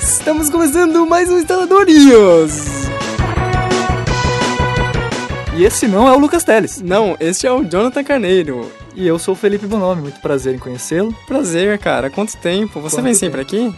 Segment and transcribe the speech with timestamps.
[0.00, 2.52] Estamos começando mais um Instaladorinhos!
[5.56, 6.80] E esse não é o Lucas Teles.
[6.80, 8.70] Não, este é o Jonathan Carneiro.
[8.94, 11.14] E eu sou o Felipe Bonomi, muito prazer em conhecê-lo.
[11.26, 12.08] Prazer, cara.
[12.08, 12.80] Quanto tempo?
[12.80, 13.18] Você Quanto vem tempo?
[13.18, 13.74] sempre aqui?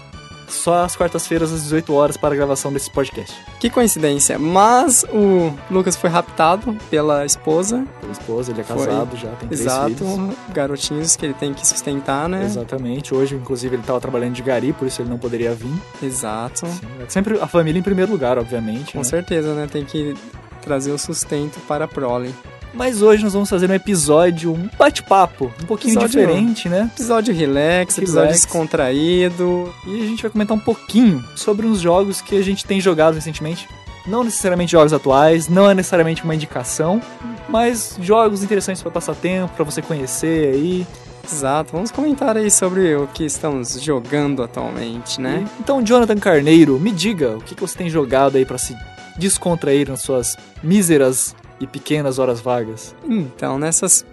[0.53, 3.35] Só às quartas-feiras às 18 horas para a gravação desse podcast.
[3.59, 4.39] Que coincidência.
[4.39, 7.85] Mas o Lucas foi raptado pela esposa.
[8.01, 8.87] Pela esposa, ele é Foi.
[8.87, 9.95] casado já, tem três Exato.
[9.95, 10.37] filhos.
[10.53, 12.45] Garotinhos que ele tem que sustentar, né?
[12.45, 13.15] Exatamente.
[13.15, 15.73] Hoje, inclusive, ele estava trabalhando de gari, por isso ele não poderia vir.
[16.03, 16.67] Exato.
[17.09, 18.93] Sempre a família em primeiro lugar, obviamente.
[18.93, 19.05] Com né?
[19.05, 19.67] certeza, né?
[19.71, 20.15] Tem que
[20.61, 22.35] trazer o sustento para a prole.
[22.75, 26.91] Mas hoje nós vamos fazer um episódio, um bate-papo, um pouquinho Episódio- diferente, né?
[26.95, 28.41] Episódio relax, episódio Relax.
[28.43, 29.73] descontraído.
[29.87, 33.15] E a gente vai comentar um pouquinho sobre uns jogos que a gente tem jogado
[33.15, 33.69] recentemente.
[34.07, 37.01] Não necessariamente jogos atuais, não é necessariamente uma indicação,
[37.49, 40.87] mas jogos interessantes para passar tempo, para você conhecer aí.
[41.31, 41.73] Exato.
[41.73, 45.45] Vamos comentar aí sobre o que estamos jogando atualmente, né?
[45.47, 48.75] E- Então, Jonathan Carneiro, me diga o que, que você tem jogado aí para se
[49.17, 52.95] descontrair nas suas míseras e pequenas horas vagas.
[53.09, 54.05] Então, nessas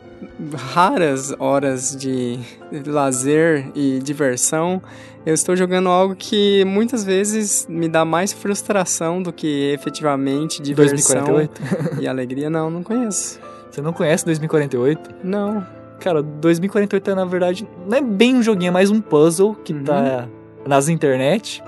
[0.54, 2.40] raras horas de
[2.86, 4.82] lazer e diversão,
[5.26, 11.24] eu estou jogando algo que muitas vezes me dá mais frustração do que efetivamente diversão
[11.26, 12.02] 2048?
[12.02, 12.50] e alegria.
[12.50, 13.40] Não, não conheço.
[13.72, 15.10] Você não conhece 2048?
[15.24, 15.66] Não.
[16.00, 19.74] Cara, 2048 é na verdade não é bem um joguinho, é mais um puzzle que
[19.74, 19.84] Uhum.
[19.84, 20.28] tá
[20.66, 21.62] nas internet.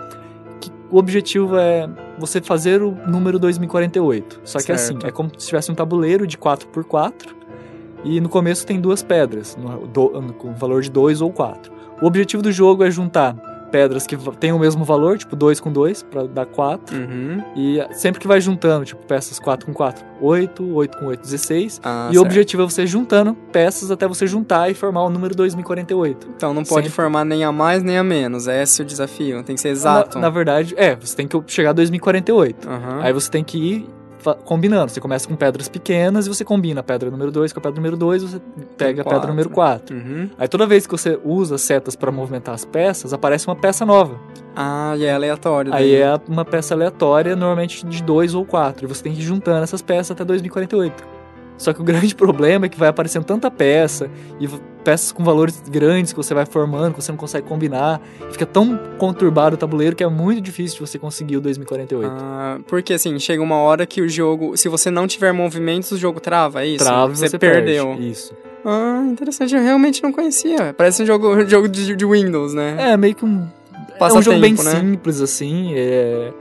[0.60, 1.90] Que o objetivo é
[2.22, 4.42] você fazer o número 2048.
[4.46, 5.08] Só que assim, Certo.
[5.08, 7.14] é como se tivesse um tabuleiro de 4x4
[8.04, 11.72] e no começo tem duas pedras, no, do- com valor de 2 ou 4.
[12.02, 13.36] O objetivo do jogo é juntar
[13.72, 16.96] pedras que têm o mesmo valor, tipo 2 com 2, pra dar 4.
[16.96, 17.42] Uhum.
[17.56, 21.80] E sempre que vai juntando, tipo, peças 4 com 4, 8, 8 com 8, 16.
[21.84, 22.18] Ah, e certo.
[22.18, 26.28] o objetivo é você juntando peças até você juntar e formar o número 2048.
[26.36, 28.48] Então não pode sempre- formar nem a mais nem a menos.
[28.48, 29.42] É esse o desafio.
[29.44, 30.18] Tem que ser exato.
[30.18, 32.70] Na, na verdade, é, você tem que chegar a 2048.
[32.70, 33.00] Aham.
[33.02, 33.90] Aí você tem que ir
[34.46, 34.92] combinando.
[34.92, 37.76] Você começa com pedras pequenas e você combina a pedra número 2 com a pedra
[37.76, 38.42] número 2, você
[38.78, 39.28] pega a pedra quatro.
[39.30, 39.96] número 4.
[39.96, 40.30] Uhum.
[40.38, 44.20] Aí toda vez que você usa setas para movimentar as peças, aparece uma peça nova.
[44.56, 45.74] Ah, e é aleatório.
[45.74, 46.02] Aí daí.
[46.02, 48.86] é uma peça aleatória, normalmente de 2 ou 4.
[48.86, 51.22] E você tem que ir juntando essas peças até 2048.
[51.58, 54.10] Só que o grande problema é que vai aparecendo tanta peça
[54.40, 54.48] e
[54.84, 58.02] peças com valores grandes que você vai formando, que você não consegue combinar.
[58.32, 62.12] Fica tão conturbado o tabuleiro que é muito difícil de você conseguir o 2048.
[62.12, 65.98] Ah, porque assim, chega uma hora que o jogo, se você não tiver movimentos, o
[65.98, 66.84] jogo trava, é isso?
[66.84, 67.88] Trava e você, você perdeu.
[67.88, 68.10] perde.
[68.10, 68.34] Isso.
[68.66, 70.74] Ah, interessante, eu realmente não conhecia.
[70.74, 72.92] Parece um jogo, jogo de, de Windows, né?
[72.92, 73.48] É meio que um.
[74.00, 74.58] é um jogo bem né?
[74.58, 75.74] simples, assim.
[75.76, 76.32] É.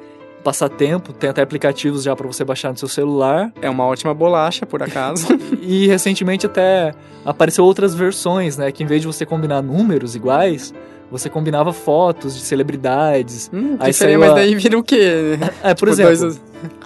[0.42, 3.52] Passatempo, tem até aplicativos já pra você baixar no seu celular.
[3.60, 5.26] É uma ótima bolacha, por acaso.
[5.62, 6.92] E recentemente até
[7.24, 8.72] apareceu outras versões, né?
[8.72, 10.72] Que em vez de você combinar números iguais,
[11.10, 13.50] você combinava fotos de celebridades.
[13.52, 15.38] hum, Aí saiu mas a- daí vira o quê?
[15.62, 16.40] É, por Tipo, exemplo, dois-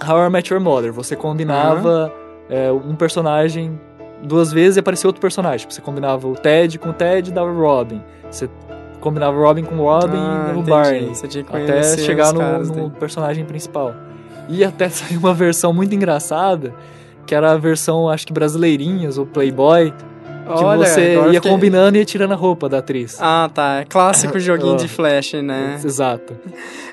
[0.07, 0.91] How I Met Your Mother.
[0.93, 2.11] Você combinava
[2.49, 3.79] é, um personagem
[4.23, 5.59] duas vezes e aparecia outro personagem.
[5.59, 8.01] Tipo, você combinava o Ted com o Ted e dava o Robin.
[8.29, 8.49] Você
[9.05, 10.63] combinava o Robin com o Robin Ah, e o.
[10.63, 11.11] Barney.
[11.53, 13.93] Até chegar no, caras no personagem principal.
[14.49, 16.73] E até saiu uma versão muito engraçada,
[17.25, 19.93] que era a versão, acho que brasileirinhas, ou Playboy,
[20.45, 23.17] que Olha, você ia fiquei- combinando e ia tirando a roupa da atriz.
[23.19, 23.81] Ah, tá.
[23.81, 24.77] É clássico joguinho Ó.
[24.77, 25.79] de flash, né?
[25.83, 26.33] Exato.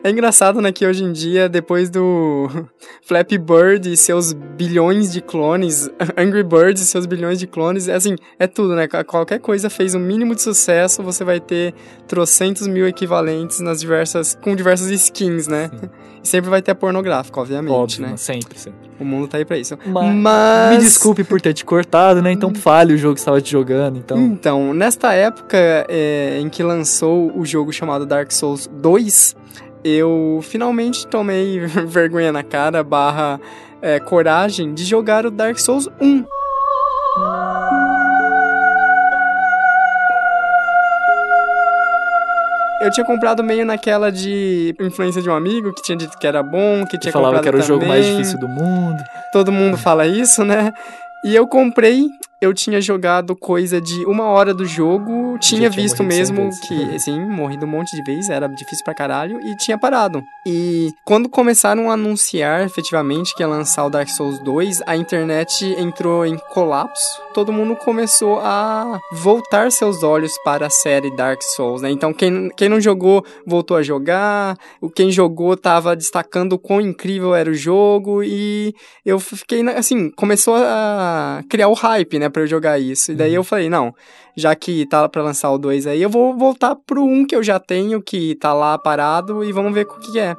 [0.02, 2.48] É engraçado, né, que hoje em dia, depois do
[3.06, 7.94] Flappy Bird e seus bilhões de clones, Angry Birds e seus bilhões de clones, é
[7.94, 8.88] assim, é tudo, né?
[9.06, 11.74] Qualquer coisa fez um mínimo de sucesso, você vai ter
[12.08, 15.70] trocentos mil equivalentes nas diversas, com diversas skins, né?
[15.72, 15.88] Sim.
[16.24, 18.16] E sempre vai ter a pornográfica, obviamente, Óbvio, né?
[18.16, 18.78] sempre, sempre.
[19.00, 19.76] O mundo tá aí pra isso.
[19.84, 20.70] Mas, Mas...
[20.76, 22.30] Me desculpe por ter te cortado, né?
[22.30, 24.18] Então fale o jogo que estava te jogando, então...
[24.18, 25.56] Então, nesta época
[25.88, 29.36] é, em que lançou o jogo chamado Dark Souls 2,
[29.84, 33.40] eu finalmente tomei vergonha na cara, barra
[33.80, 36.24] é, coragem de jogar o Dark Souls 1.
[42.82, 46.42] Eu tinha comprado meio naquela de influência de um amigo que tinha dito que era
[46.42, 48.18] bom, que tinha falava comprado que era o jogo mais também.
[48.18, 49.00] difícil do mundo.
[49.32, 50.72] Todo mundo fala isso, né?
[51.24, 52.08] E eu comprei,
[52.42, 57.66] eu tinha jogado coisa de uma hora do jogo, tinha visto mesmo que, assim, morrido
[57.66, 60.24] um monte de vezes, era difícil pra caralho, e tinha parado.
[60.44, 65.64] E quando começaram a anunciar efetivamente que ia lançar o Dark Souls 2, a internet
[65.78, 71.80] entrou em colapso, todo mundo começou a voltar seus olhos para a série Dark Souls,
[71.80, 71.92] né?
[71.92, 74.58] Então quem, quem não jogou voltou a jogar,
[74.96, 78.74] quem jogou tava destacando o quão incrível era o jogo, e
[79.06, 82.31] eu fiquei, assim, começou a criar o hype, né?
[82.32, 83.12] Pra eu jogar isso.
[83.12, 83.94] E daí eu falei, não,
[84.36, 87.42] já que tá pra lançar o 2 aí, eu vou voltar pro 1 que eu
[87.42, 90.34] já tenho, que tá lá parado, e vamos ver o que é.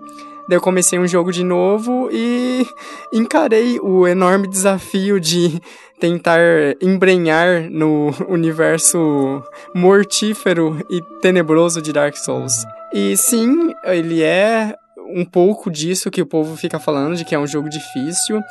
[0.47, 2.67] Daí eu comecei um jogo de novo e
[3.13, 5.61] encarei o enorme desafio de
[5.99, 6.39] tentar
[6.81, 9.41] embrenhar no universo
[9.73, 12.65] mortífero e tenebroso de Dark Souls.
[12.93, 14.75] E sim, ele é
[15.15, 18.41] um pouco disso que o povo fica falando, de que é um jogo difícil.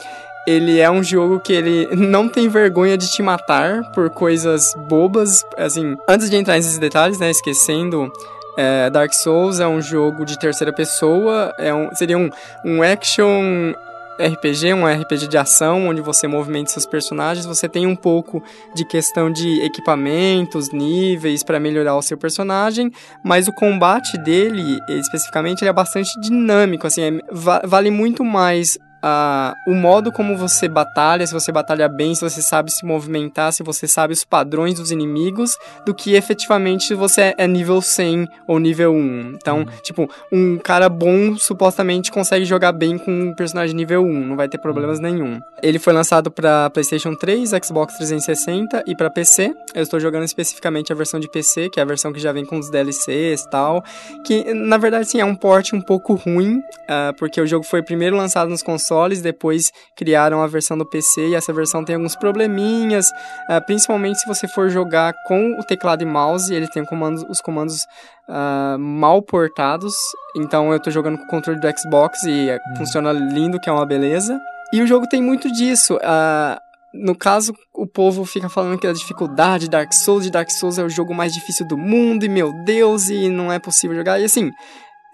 [0.47, 5.44] Ele é um jogo que ele não tem vergonha de te matar por coisas bobas.
[5.56, 8.11] Assim, antes de entrar nesses detalhes, né, esquecendo
[8.56, 12.29] é, Dark Souls é um jogo de terceira pessoa, é um, seria um,
[12.65, 13.75] um action
[14.19, 18.43] RPG, um RPG de ação, onde você movimenta seus personagens, você tem um pouco
[18.75, 22.91] de questão de equipamentos, níveis para melhorar o seu personagem,
[23.25, 27.21] mas o combate dele, especificamente, ele é bastante dinâmico, assim, é,
[27.67, 32.40] vale muito mais uh, o modo como você batalha, se você batalha bem, se você
[32.40, 37.34] sabe se movimentar, se você sabe os padrões dos inimigos, do que efetivamente se você
[37.37, 39.34] é nível 100 ou nível 1.
[39.34, 39.66] Então, uhum.
[39.82, 44.49] tipo, um cara bom supostamente consegue jogar bem com um personagem nível 1, não vai
[44.49, 45.04] ter problemas uhum.
[45.04, 45.40] nenhum.
[45.62, 49.54] Ele foi lançado para PlayStation 3, Xbox 360 e para PC.
[49.75, 52.44] Eu estou jogando especificamente a versão de PC, que é a versão que já vem
[52.44, 53.82] com os DLCs e tal,
[54.25, 57.82] que na verdade sim é um port um pouco ruim, uh, porque o jogo foi
[57.82, 61.97] primeiro lançado nos consoles consoles, depois criaram a versão do PC e essa versão tem
[61.97, 63.06] alguns probleminhas,
[63.50, 67.41] uh, principalmente se você for jogar com o teclado e mouse, ele tem comandos, os
[67.41, 67.87] comandos
[68.29, 69.94] uh, mal portados,
[70.37, 72.77] então eu estou jogando com o controle do Xbox e hum.
[72.77, 74.39] funciona lindo, que é uma beleza.
[74.73, 75.97] E o jogo tem muito disso.
[75.97, 76.59] Uh,
[76.95, 80.79] no caso, o povo fica falando que a dificuldade de Dark Souls, de Dark Souls
[80.79, 84.21] é o jogo mais difícil do mundo, e meu Deus, e não é possível jogar.
[84.21, 84.50] E assim,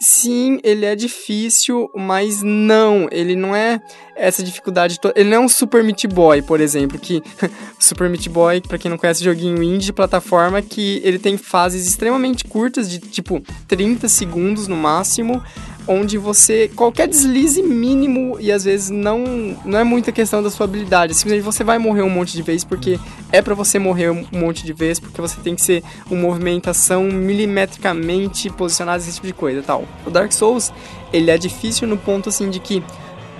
[0.00, 3.81] Sim, ele é difícil, mas não, ele não é
[4.15, 5.19] essa dificuldade toda.
[5.19, 7.21] Ele não é um Super Meat Boy, por exemplo, que
[7.81, 11.85] Super Meat Boy, para quem não conhece, joguinho indie de plataforma que ele tem fases
[11.85, 15.43] extremamente curtas de tipo 30 segundos no máximo,
[15.88, 20.64] onde você qualquer deslize mínimo e às vezes não não é muita questão da sua
[20.64, 23.00] habilidade, simplesmente você vai morrer um monte de vezes porque
[23.32, 27.05] é para você morrer um monte de vezes porque você tem que ser uma movimentação
[27.05, 29.85] milimetricamente posicionada esse tipo de coisa, tal.
[30.06, 30.73] O Dark Souls,
[31.12, 32.82] ele é difícil no ponto assim de que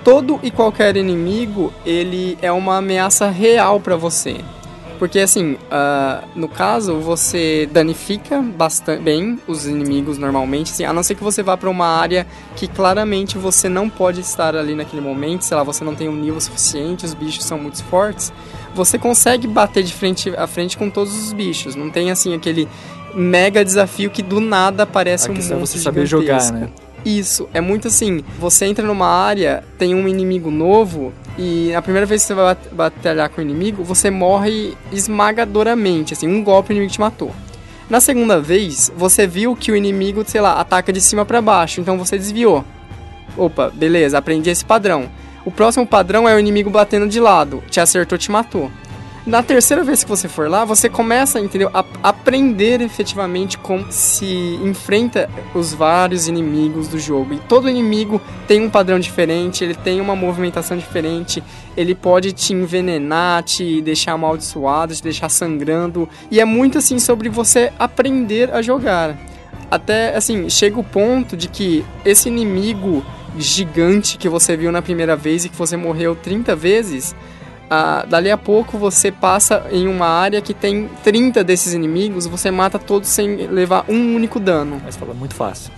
[0.03, 4.37] todo e qualquer inimigo, ele é uma ameaça real para você.
[4.99, 11.01] Porque assim, uh, no caso, você danifica bastante bem os inimigos normalmente, assim, a não
[11.01, 15.01] ser que você vá para uma área que claramente você não pode estar ali naquele
[15.01, 18.33] momento, sei lá, você não tem um nível suficiente, os bichos são muito fortes,
[18.75, 21.75] você consegue bater de frente a frente com todos os bichos.
[21.75, 22.67] Não tem assim aquele
[23.15, 26.69] mega desafio que do nada aparece a um monstro é você saber jogar, né?
[27.05, 32.05] Isso, é muito assim, você entra numa área, tem um inimigo novo e a primeira
[32.05, 36.73] vez que você vai batalhar com o inimigo, você morre esmagadoramente, assim, um golpe o
[36.73, 37.31] inimigo te matou.
[37.89, 41.79] Na segunda vez, você viu que o inimigo, sei lá, ataca de cima para baixo,
[41.79, 42.63] então você desviou.
[43.37, 45.09] Opa, beleza, aprendi esse padrão.
[45.45, 48.69] O próximo padrão é o inimigo batendo de lado, te acertou, te matou.
[49.25, 54.59] Na terceira vez que você for lá, você começa, entendeu, a aprender efetivamente como se
[54.63, 57.33] enfrenta os vários inimigos do jogo.
[57.33, 61.43] E todo inimigo tem um padrão diferente, ele tem uma movimentação diferente,
[61.75, 66.07] ele pode te envenenar, te deixar amaldiçoado, te deixar sangrando.
[66.31, 69.17] E é muito assim sobre você aprender a jogar.
[69.69, 73.05] Até assim, chega o ponto de que esse inimigo
[73.37, 77.15] gigante que você viu na primeira vez e que você morreu 30 vezes,
[77.69, 82.49] ah, dali a pouco você passa em uma área que tem 30 desses inimigos, você
[82.49, 84.81] mata todos sem levar um único dano.
[84.83, 85.71] Mas fala muito fácil.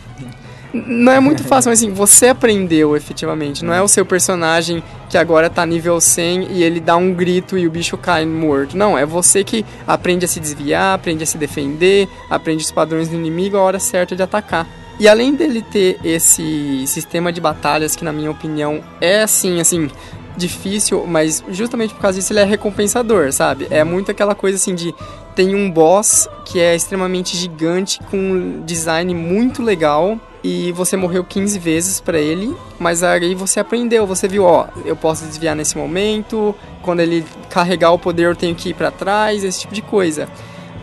[0.73, 3.65] Não é muito fácil, mas assim, você aprendeu efetivamente.
[3.65, 7.57] Não é o seu personagem que agora tá nível 100 e ele dá um grito
[7.57, 8.77] e o bicho cai morto.
[8.77, 13.09] Não, é você que aprende a se desviar, aprende a se defender, aprende os padrões
[13.09, 14.65] do inimigo, a hora certa de atacar.
[14.97, 19.89] E além dele ter esse sistema de batalhas que na minha opinião é assim, assim,
[20.35, 23.67] difícil, mas justamente por causa disso ele é recompensador, sabe?
[23.69, 24.93] É muito aquela coisa assim de
[25.35, 31.23] tem um boss que é extremamente gigante com um design muito legal e você morreu
[31.23, 35.77] 15 vezes para ele, mas aí você aprendeu, você viu, ó, eu posso desviar nesse
[35.77, 39.81] momento, quando ele carregar o poder eu tenho que ir para trás, esse tipo de
[39.81, 40.27] coisa.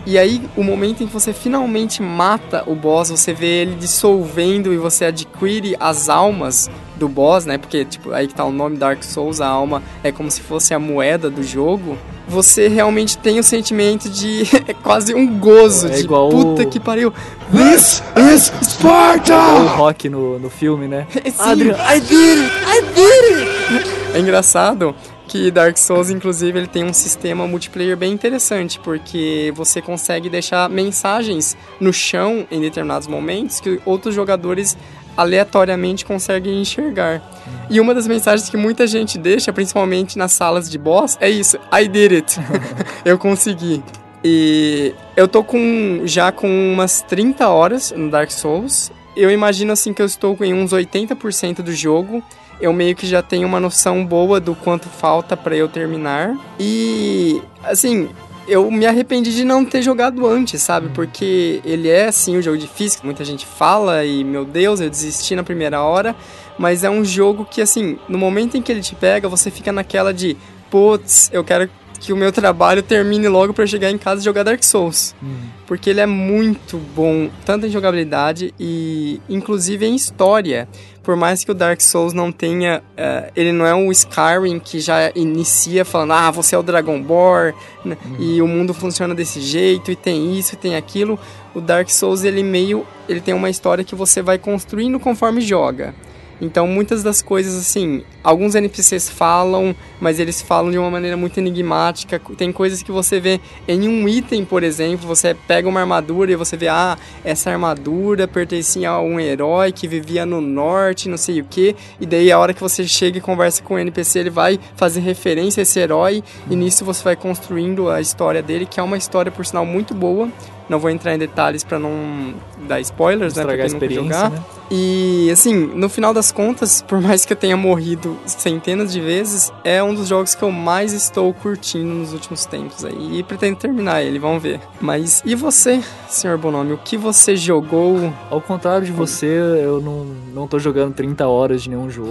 [0.09, 4.73] E aí, o momento em que você finalmente mata o boss, você vê ele dissolvendo
[4.73, 7.59] e você adquire as almas do boss, né?
[7.59, 10.73] Porque, tipo, aí que tá o nome Dark Souls, a alma é como se fosse
[10.73, 11.99] a moeda do jogo.
[12.27, 14.45] Você realmente tem o sentimento de.
[14.67, 16.71] é quase um gozo, é de igual puta o...
[16.71, 17.13] que pariu.
[17.53, 19.35] This is Sparta!
[19.35, 21.07] É o rock no, no filme, né?
[21.13, 21.33] Sim.
[21.39, 22.53] Adrian, I did it!
[22.67, 23.91] I did it!
[24.15, 24.95] É engraçado
[25.29, 30.69] que Dark Souls, inclusive, ele tem um sistema multiplayer bem interessante, porque você consegue deixar
[30.69, 34.77] mensagens no chão em determinados momentos que outros jogadores
[35.17, 37.23] aleatoriamente conseguem enxergar.
[37.69, 41.59] E uma das mensagens que muita gente deixa, principalmente nas salas de boss, é isso:
[41.73, 42.41] I did it.
[43.05, 43.83] eu consegui.
[44.25, 48.91] E eu tô com já com umas 30 horas no Dark Souls.
[49.17, 52.23] Eu imagino assim que eu estou em uns 80% do jogo.
[52.61, 56.37] Eu meio que já tenho uma noção boa do quanto falta para eu terminar.
[56.59, 58.09] E assim,
[58.49, 60.89] eu me arrependi de não ter jogado antes, sabe?
[60.89, 65.37] Porque ele é, assim, um jogo difícil, muita gente fala e, meu Deus, eu desisti
[65.37, 66.17] na primeira hora.
[66.59, 69.71] Mas é um jogo que, assim, no momento em que ele te pega, você fica
[69.71, 70.37] naquela de,
[70.71, 74.45] putz, eu quero que o meu trabalho termine logo para chegar em casa e jogar
[74.45, 75.15] Dark Souls.
[75.21, 75.37] Uhum.
[75.67, 80.69] Porque ele é muito bom, tanto em jogabilidade e inclusive em história.
[81.09, 82.83] Por mais que o Dark Souls não tenha.
[82.91, 87.55] Uh, ele não é um Skyrim que já inicia falando, ah, você é o Dragonborn
[87.83, 87.97] né?
[88.05, 88.17] uhum.
[88.19, 91.19] e o mundo funciona desse jeito, e tem isso, e tem aquilo.
[91.55, 92.87] O Dark Souls, ele meio.
[93.09, 95.95] Ele tem uma história que você vai construindo conforme joga.
[96.41, 101.39] Então, muitas das coisas, assim, alguns NPCs falam, mas eles falam de uma maneira muito
[101.39, 102.21] enigmática.
[102.37, 106.37] Tem coisas que você vê em um item, por exemplo, você pega uma armadura e
[106.37, 111.41] você vê, ah, essa armadura pertencia a um herói que vivia no norte, não sei
[111.41, 111.75] o que.
[112.01, 115.01] E daí, a hora que você chega e conversa com o NPC, ele vai fazer
[115.01, 118.97] referência a esse herói, e nisso você vai construindo a história dele, que é uma
[118.97, 120.29] história, por sinal, muito boa.
[120.69, 122.35] Não vou entrar em detalhes para não
[122.67, 123.43] dar spoilers, né?
[123.43, 124.31] Pra quem jogar.
[124.31, 124.43] Né?
[124.71, 129.51] E, assim, no final das contas, por mais que eu tenha morrido centenas de vezes,
[129.65, 133.19] é um dos jogos que eu mais estou curtindo nos últimos tempos aí.
[133.19, 134.61] E pretendo terminar ele, vamos ver.
[134.79, 136.73] Mas e você, senhor Bonome?
[136.73, 138.13] O que você jogou?
[138.31, 142.11] Ao contrário de você, eu não, não tô jogando 30 horas de nenhum jogo.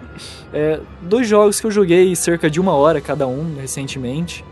[0.52, 4.44] é, dois jogos que eu joguei cerca de uma hora cada um recentemente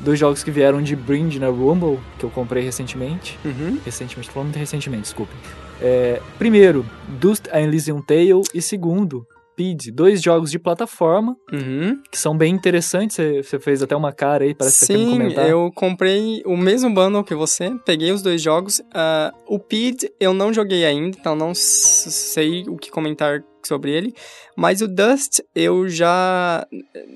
[0.00, 3.38] dois jogos que vieram de brinde na Rumble, que eu comprei recentemente.
[3.44, 3.78] Uhum.
[3.84, 5.32] Recentemente, tô falando muito recentemente, desculpa.
[5.80, 9.26] É, primeiro, Dust Elysium Tale e segundo,
[9.60, 12.00] Speed, dois jogos de plataforma uhum.
[12.10, 13.16] que são bem interessantes.
[13.16, 15.48] Você fez até uma cara aí, parece Sim, que você comentar.
[15.48, 18.78] eu comprei o mesmo bundle que você, peguei os dois jogos.
[18.78, 24.14] Uh, o PID eu não joguei ainda, então não sei o que comentar sobre ele.
[24.56, 26.66] Mas o Dust eu já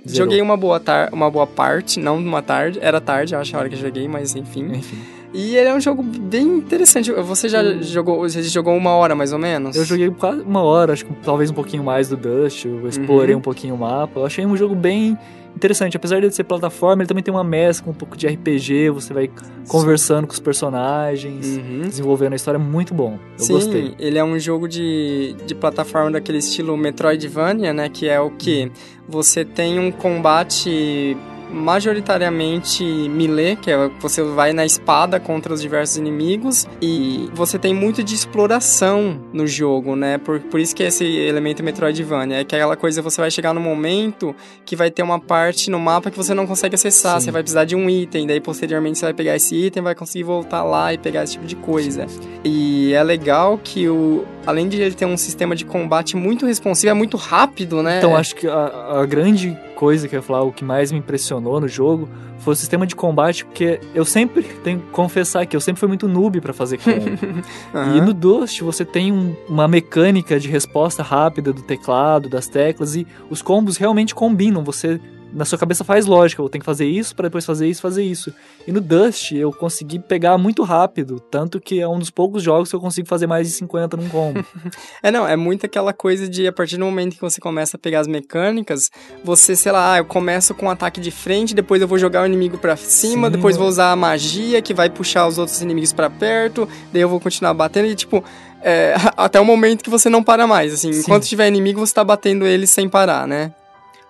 [0.06, 0.26] Zerou.
[0.26, 3.68] joguei uma boa, tar uma boa parte, não uma tarde, era tarde, acho a hora
[3.68, 4.66] que eu joguei, mas enfim.
[4.74, 5.13] Enfim.
[5.34, 7.10] E ele é um jogo bem interessante.
[7.10, 7.82] Você já hum.
[7.82, 9.74] jogou, você jogou uma hora mais ou menos?
[9.74, 13.34] Eu joguei quase uma hora, acho que talvez um pouquinho mais do Dust, eu explorei
[13.34, 13.40] uhum.
[13.40, 14.20] um pouquinho o mapa.
[14.20, 15.18] Eu achei um jogo bem
[15.56, 15.96] interessante.
[15.96, 19.30] Apesar de ser plataforma, ele também tem uma mescla, um pouco de RPG, você vai
[19.68, 21.82] conversando com os personagens, uhum.
[21.88, 23.18] desenvolvendo a história, muito bom.
[23.38, 23.94] Eu Sim, gostei.
[23.98, 27.88] ele é um jogo de, de plataforma daquele estilo Metroidvania, né?
[27.88, 28.64] Que é o que?
[28.64, 28.70] Uhum.
[29.08, 31.16] Você tem um combate
[31.54, 37.72] majoritariamente melee, que é você vai na espada contra os diversos inimigos e você tem
[37.72, 40.18] muito de exploração no jogo, né?
[40.18, 43.54] Por, por isso que é esse elemento Metroidvania, é que aquela coisa você vai chegar
[43.54, 44.34] no momento
[44.64, 47.26] que vai ter uma parte no mapa que você não consegue acessar, Sim.
[47.26, 50.24] você vai precisar de um item, daí posteriormente você vai pegar esse item, vai conseguir
[50.24, 52.06] voltar lá e pegar esse tipo de coisa.
[52.44, 56.90] E é legal que o além de ele ter um sistema de combate muito responsivo,
[56.90, 57.98] é muito rápido, né?
[57.98, 60.98] Então acho que a, a grande coisa que eu ia falar, o que mais me
[60.98, 65.56] impressionou no jogo foi o sistema de combate, porque eu sempre tenho que confessar que
[65.56, 67.10] eu sempre fui muito noob para fazer combo.
[67.10, 67.96] uhum.
[67.96, 72.96] E no Dust você tem um, uma mecânica de resposta rápida do teclado, das teclas,
[72.96, 74.62] e os combos realmente combinam.
[74.62, 75.00] Você
[75.34, 78.04] na sua cabeça faz lógica, eu tenho que fazer isso para depois fazer isso, fazer
[78.04, 78.32] isso.
[78.66, 82.70] E no Dust eu consegui pegar muito rápido, tanto que é um dos poucos jogos
[82.70, 84.44] que eu consigo fazer mais de 50 num combo.
[85.02, 87.80] é, não, é muito aquela coisa de a partir do momento que você começa a
[87.80, 88.90] pegar as mecânicas,
[89.24, 92.22] você, sei lá, ah, eu começo com um ataque de frente, depois eu vou jogar
[92.22, 95.60] o inimigo para cima, Sim, depois vou usar a magia que vai puxar os outros
[95.60, 98.22] inimigos para perto, daí eu vou continuar batendo e tipo,
[98.62, 101.00] é, até o momento que você não para mais, assim, Sim.
[101.00, 103.52] enquanto tiver inimigo você tá batendo ele sem parar, né?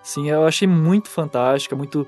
[0.05, 2.07] Sim, eu achei muito fantástica, muito.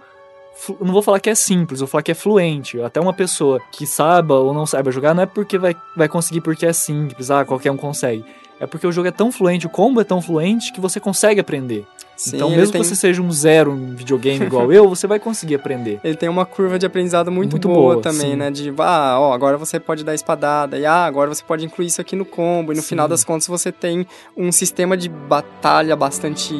[0.79, 2.79] Não vou falar que é simples, vou falar que é fluente.
[2.79, 6.41] Até uma pessoa que saiba ou não saiba jogar não é porque vai, vai conseguir
[6.41, 8.23] porque é simples, ah, qualquer um consegue.
[8.59, 11.39] É porque o jogo é tão fluente, o combo é tão fluente que você consegue
[11.39, 11.87] aprender.
[12.17, 12.81] Sim, então, mesmo tem...
[12.81, 15.99] que você seja um zero em videogame igual eu, você vai conseguir aprender.
[16.03, 18.35] Ele tem uma curva de aprendizado muito, muito boa, boa, também, sim.
[18.35, 18.49] né?
[18.49, 22.01] De, ah, ó, agora você pode dar espadada, e ah, agora você pode incluir isso
[22.01, 22.89] aqui no combo, e no sim.
[22.89, 26.55] final das contas você tem um sistema de batalha bastante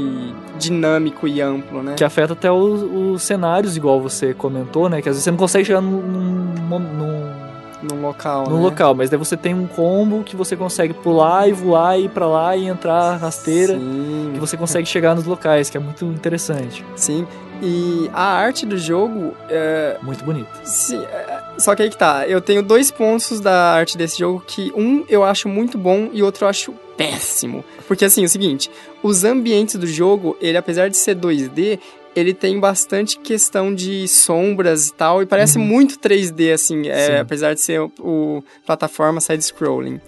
[0.60, 1.96] dinâmico e amplo, né?
[1.96, 5.02] Que afeta até os, os cenários, igual você comentou, né?
[5.02, 7.48] Que às vezes você não consegue chegar num, num, num
[7.81, 8.62] num local, no né?
[8.63, 12.10] local, mas daí você tem um combo que você consegue pular e voar e ir
[12.10, 14.31] pra lá e entrar rasteira, Sim.
[14.34, 17.27] que você consegue chegar nos locais, que é muito interessante, Sim.
[17.62, 20.48] E a arte do jogo é, muito bonito.
[20.63, 22.27] Sim, é, só que aí que tá.
[22.27, 26.22] Eu tenho dois pontos da arte desse jogo que um eu acho muito bom e
[26.22, 27.63] outro eu acho péssimo.
[27.88, 28.69] Porque assim, é o seguinte,
[29.01, 31.79] os ambientes do jogo, ele apesar de ser 2D,
[32.17, 35.65] ele tem bastante questão de sombras e tal, e parece Uhum.
[35.65, 40.00] muito 3D, assim, é, apesar de ser o, o plataforma side-scrolling.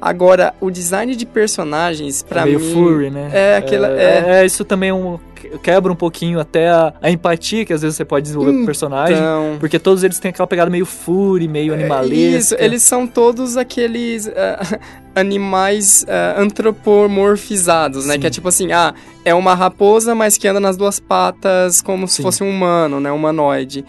[0.00, 2.72] Agora, o design de personagens, pra meio mim...
[2.72, 3.30] furry, né?
[3.32, 5.18] é aquela- é, é, isso também é um
[5.62, 9.16] quebra um pouquinho até a, a empatia que às vezes você pode desenvolver pro personagem,
[9.16, 12.16] Então, porque todos eles têm aquela pegada meio furry, meio É, animalesca.
[12.38, 14.78] Isso, eles são todos aqueles ah,
[15.14, 18.14] animais ah, antropomorfizados, né?
[18.14, 18.20] Sim.
[18.20, 22.06] Que é tipo assim, ah, é uma raposa, mas que anda nas duas patas como
[22.08, 22.22] se Sim.
[22.22, 23.10] fosse um humano, né?
[23.10, 23.84] Humanoide.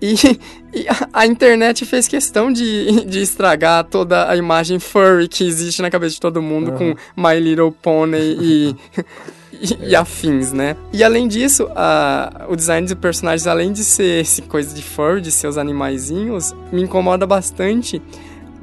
[0.00, 0.14] E,
[0.72, 5.90] e a, internet fez questão de, de estragar toda a imagem furry que existe na
[5.90, 6.94] cabeça de todo mundo Aham.
[7.14, 8.76] com My Little Pony e,
[9.52, 10.76] e, e afins, né?
[10.92, 15.20] E além disso, a, o design dos personagens, além de ser esse coisa de furry,
[15.20, 18.00] de ser os animaizinhos, me incomoda bastante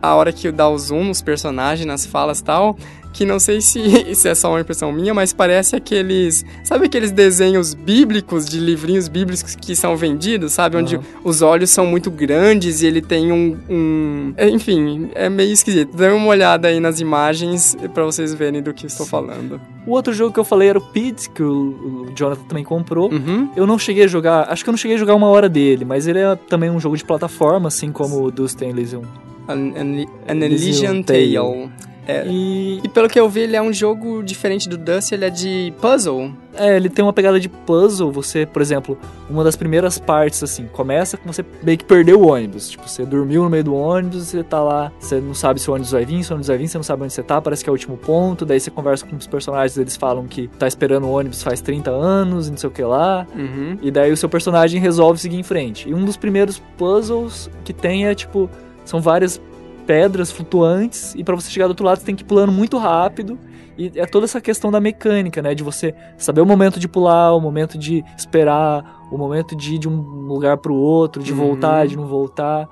[0.01, 2.77] a hora que dá o zoom nos personagens, nas falas e tal,
[3.15, 3.79] que não sei se
[4.11, 6.43] isso é só uma impressão minha, mas parece aqueles.
[6.63, 10.75] Sabe aqueles desenhos bíblicos, de livrinhos bíblicos que são vendidos, sabe?
[10.75, 11.03] Onde Aham.
[11.23, 13.57] os olhos são muito grandes e ele tem um.
[13.69, 15.95] um- Enfim, é meio esquisito.
[15.95, 19.61] Dê uma olhada aí nas imagens pra vocês verem do que estou falando.
[19.87, 23.11] O outro jogo que eu falei era o Pid, que o, o Jonathan também comprou.
[23.11, 23.49] Uhum.
[23.55, 25.85] Eu não cheguei a jogar, acho que eu não cheguei a jogar uma hora dele,
[25.85, 29.03] mas ele é também um jogo de plataforma, assim como o Dust Elysium.
[29.47, 31.33] An, an, an Elysian Tale.
[31.35, 31.69] Tale.
[32.07, 32.25] É.
[32.27, 35.29] E E pelo que eu vi, ele é um jogo diferente do Dust, ele é
[35.29, 36.31] de puzzle.
[36.57, 38.11] é, ele tem uma pegada de puzzle.
[38.11, 38.97] Você, por exemplo,
[39.29, 42.69] uma das primeiras partes, assim, começa com você meio que perdeu o ônibus.
[42.69, 45.73] Tipo, você dormiu no meio do ônibus, você tá lá, você não sabe se o
[45.73, 47.63] ônibus vai vir, se o ônibus vai vir, você não sabe onde você tá, parece
[47.63, 48.45] que é o último ponto.
[48.45, 51.91] Daí você conversa com os personagens, eles falam que tá esperando o ônibus faz 30
[51.91, 53.25] anos, e não sei o que lá.
[53.35, 53.77] Uhum.
[53.81, 55.89] E daí o seu personagem resolve seguir em frente.
[55.89, 58.49] E um dos primeiros puzzles que tem é tipo,
[58.85, 59.41] são várias
[59.85, 62.77] pedras flutuantes e pra você chegar do outro lado você tem que ir pulando muito
[62.77, 63.37] rápido.
[63.77, 67.33] E é toda essa questão da mecânica, né, de você saber o momento de pular,
[67.35, 71.37] o momento de esperar, o momento de ir de um lugar pro outro, de Uhum.
[71.37, 72.69] voltar, de não voltar.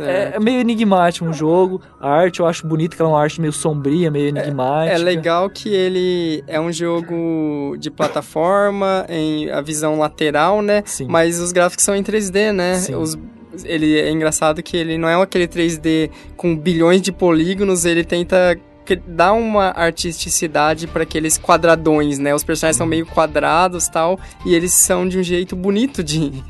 [0.00, 1.80] É, é meio enigmático um jogo.
[2.00, 4.94] A arte eu acho bonita, que é uma arte meio sombria, meio enigmática.
[4.94, 10.82] É legal que ele é um jogo de plataforma, em a visão lateral, né?
[10.84, 11.06] Sim.
[11.08, 12.74] Mas os gráficos são em 3D, né?
[12.74, 12.94] Sim.
[12.96, 13.16] Os,
[13.64, 18.58] ele é engraçado que ele não é aquele 3D com bilhões de polígonos, ele tenta
[19.06, 22.34] dar uma artisticidade para aqueles quadradões, né?
[22.34, 26.42] Os personagens são meio quadrados tal, e eles são de um jeito bonito de,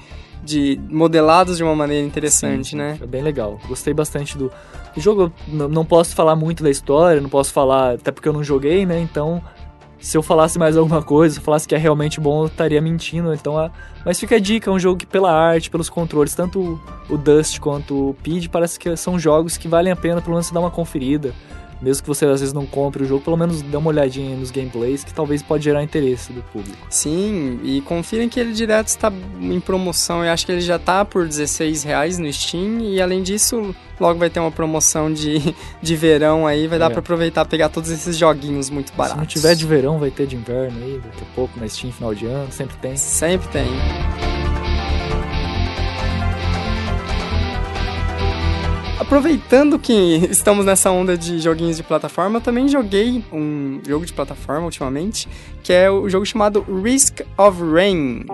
[0.43, 2.99] de modelados de uma maneira interessante, Sim, né?
[3.01, 3.59] É bem legal.
[3.67, 4.53] Gostei bastante do,
[4.95, 5.33] do jogo.
[5.49, 9.01] Não posso falar muito da história, não posso falar, até porque eu não joguei, né?
[9.01, 9.43] Então,
[10.01, 12.81] se eu falasse mais alguma coisa, se eu falasse que é realmente bom, eu estaria
[12.81, 13.33] mentindo.
[13.35, 13.71] Então, a-
[14.05, 16.81] mas fica a dica, é um jogo que pela arte, pelos controles, tanto
[17.11, 20.51] o- Dust quanto o Pid, parece que são jogos que valem a pena pelo menos
[20.51, 21.33] dar uma conferida.
[21.81, 24.51] Mesmo que você às vezes não compre o jogo, pelo menos dê uma olhadinha nos
[24.51, 26.87] gameplays, que talvez pode gerar interesse do público.
[26.91, 30.25] Sim, e confirem que ele direto está em promoção.
[30.25, 32.81] Eu acho que ele já tá por 16 reais no Steam.
[32.81, 36.67] E além disso, logo vai ter uma promoção de, de verão aí.
[36.67, 36.91] Vai dar É.
[36.91, 39.15] pra aproveitar e pegar todos esses joguinhos muito baratos.
[39.15, 41.93] Se não tiver de verão, vai ter de inverno aí, daqui a pouco, na Steam,
[41.93, 42.97] final de ano, sempre tem.
[42.97, 43.67] Sempre tem.
[49.09, 54.13] Aproveitando que estamos nessa onda de joguinhos de plataforma, eu também joguei um jogo de
[54.13, 55.27] plataforma ultimamente,
[55.63, 58.27] que é o jogo chamado Risk of Rain.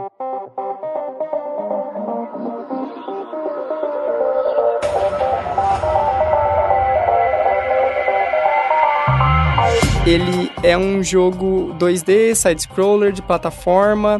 [10.04, 14.18] Ele é um jogo 2D, side-scroller, de plataforma.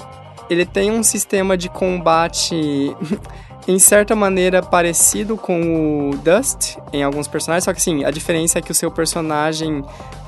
[0.49, 2.95] Ele tem um sistema de combate,
[3.67, 7.65] em certa maneira, parecido com o Dust, em alguns personagens.
[7.65, 9.83] Só que, assim, a diferença é que o seu personagem,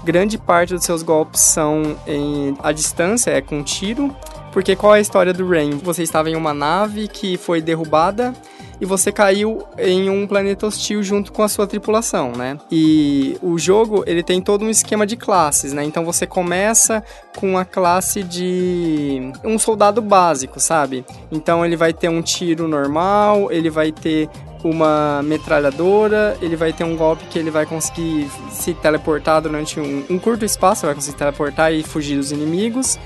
[0.05, 4.15] grande parte dos seus golpes são em, à distância, é com tiro.
[4.53, 5.79] Porque qual é a história do Rain?
[5.83, 8.33] Você estava em uma nave que foi derrubada
[8.81, 12.59] e você caiu em um planeta hostil junto com a sua tripulação, né?
[12.71, 15.85] E o jogo, ele tem todo um esquema de classes, né?
[15.85, 17.03] Então você começa
[17.37, 21.05] com a classe de um soldado básico, sabe?
[21.31, 24.29] Então ele vai ter um tiro normal, ele vai ter
[24.65, 30.05] uma metralhadora, ele vai ter um golpe que ele vai conseguir se teleportar durante um,
[30.11, 32.99] um curto espaço, vai conseguir teleportar e fugir dos inimigos.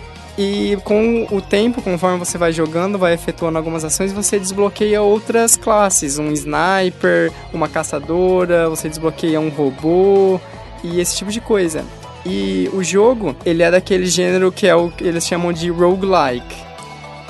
[0.43, 5.55] E com o tempo, conforme você vai jogando, vai efetuando algumas ações, você desbloqueia outras
[5.55, 10.41] classes, um sniper, uma caçadora, você desbloqueia um robô
[10.83, 11.85] e esse tipo de coisa.
[12.25, 16.57] E o jogo, ele é daquele gênero que é o que eles chamam de roguelike.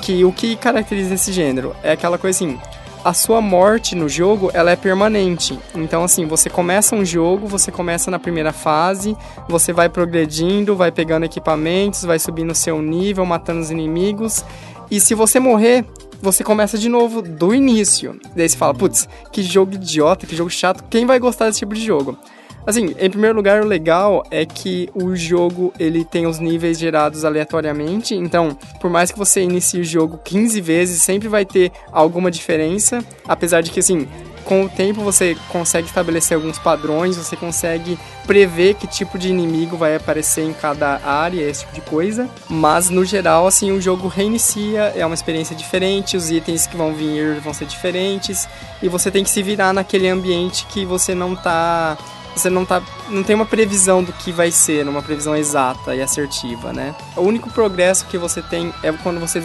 [0.01, 2.57] Que o que caracteriza esse gênero é aquela coisa assim,
[3.03, 5.57] a sua morte no jogo ela é permanente.
[5.75, 9.15] Então, assim, você começa um jogo, você começa na primeira fase,
[9.47, 14.45] você vai progredindo, vai pegando equipamentos, vai subindo seu nível, matando os inimigos.
[14.89, 15.85] E se você morrer,
[16.21, 18.19] você começa de novo do início.
[18.35, 21.73] Daí você fala, putz, que jogo idiota, que jogo chato, quem vai gostar desse tipo
[21.73, 22.17] de jogo?
[22.65, 27.25] Assim, em primeiro lugar, o legal é que o jogo ele tem os níveis gerados
[27.25, 32.29] aleatoriamente, então, por mais que você inicie o jogo 15 vezes, sempre vai ter alguma
[32.29, 34.07] diferença, apesar de que assim,
[34.43, 39.77] com o tempo você consegue estabelecer alguns padrões, você consegue prever que tipo de inimigo
[39.77, 42.29] vai aparecer em cada área, esse tipo de coisa.
[42.49, 46.93] Mas no geral, assim, o jogo reinicia, é uma experiência diferente, os itens que vão
[46.93, 48.47] vir vão ser diferentes,
[48.81, 51.97] e você tem que se virar naquele ambiente que você não tá
[52.35, 56.01] você não tá não tem uma previsão do que vai ser, uma previsão exata e
[56.01, 56.95] assertiva, né?
[57.15, 59.41] O único progresso que você tem é quando você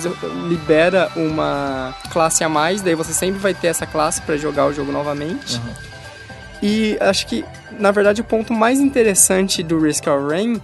[0.48, 4.72] libera uma classe a mais, daí você sempre vai ter essa classe para jogar o
[4.72, 5.56] jogo novamente.
[5.56, 5.96] Uhum.
[6.62, 7.44] E acho que,
[7.78, 10.60] na verdade, o ponto mais interessante do Risk of Rain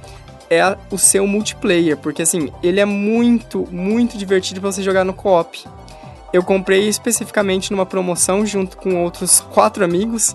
[0.48, 5.12] é o seu multiplayer, porque assim, ele é muito, muito divertido para você jogar no
[5.12, 5.64] co-op.
[6.32, 10.34] Eu comprei especificamente numa promoção junto com outros quatro amigos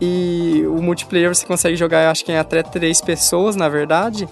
[0.00, 4.28] e o multiplayer você consegue jogar, acho que em até três pessoas, na verdade.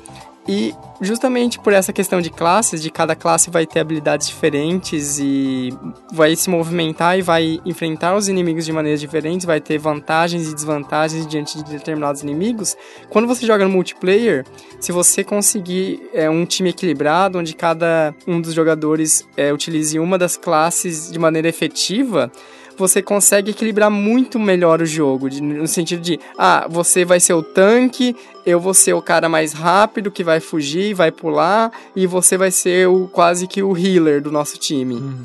[0.49, 5.73] E justamente por essa questão de classes, de cada classe vai ter habilidades diferentes e
[6.13, 10.55] vai se movimentar e vai enfrentar os inimigos de maneiras diferentes, vai ter vantagens e
[10.55, 12.77] desvantagens diante de determinados inimigos.
[13.09, 14.45] Quando você joga no multiplayer,
[14.81, 20.19] se você conseguir é, um time equilibrado, onde cada um dos jogadores é, utilize uma
[20.19, 22.33] das classes de maneira efetiva,
[22.77, 27.35] você consegue equilibrar muito melhor o jogo, de, no sentido de, ah, você vai ser
[27.35, 32.07] o tanque, eu vou ser o cara mais rápido que vai fugir, vai pular, e
[32.07, 34.95] você vai ser o quase que o healer do nosso time.
[34.95, 35.23] Uhum.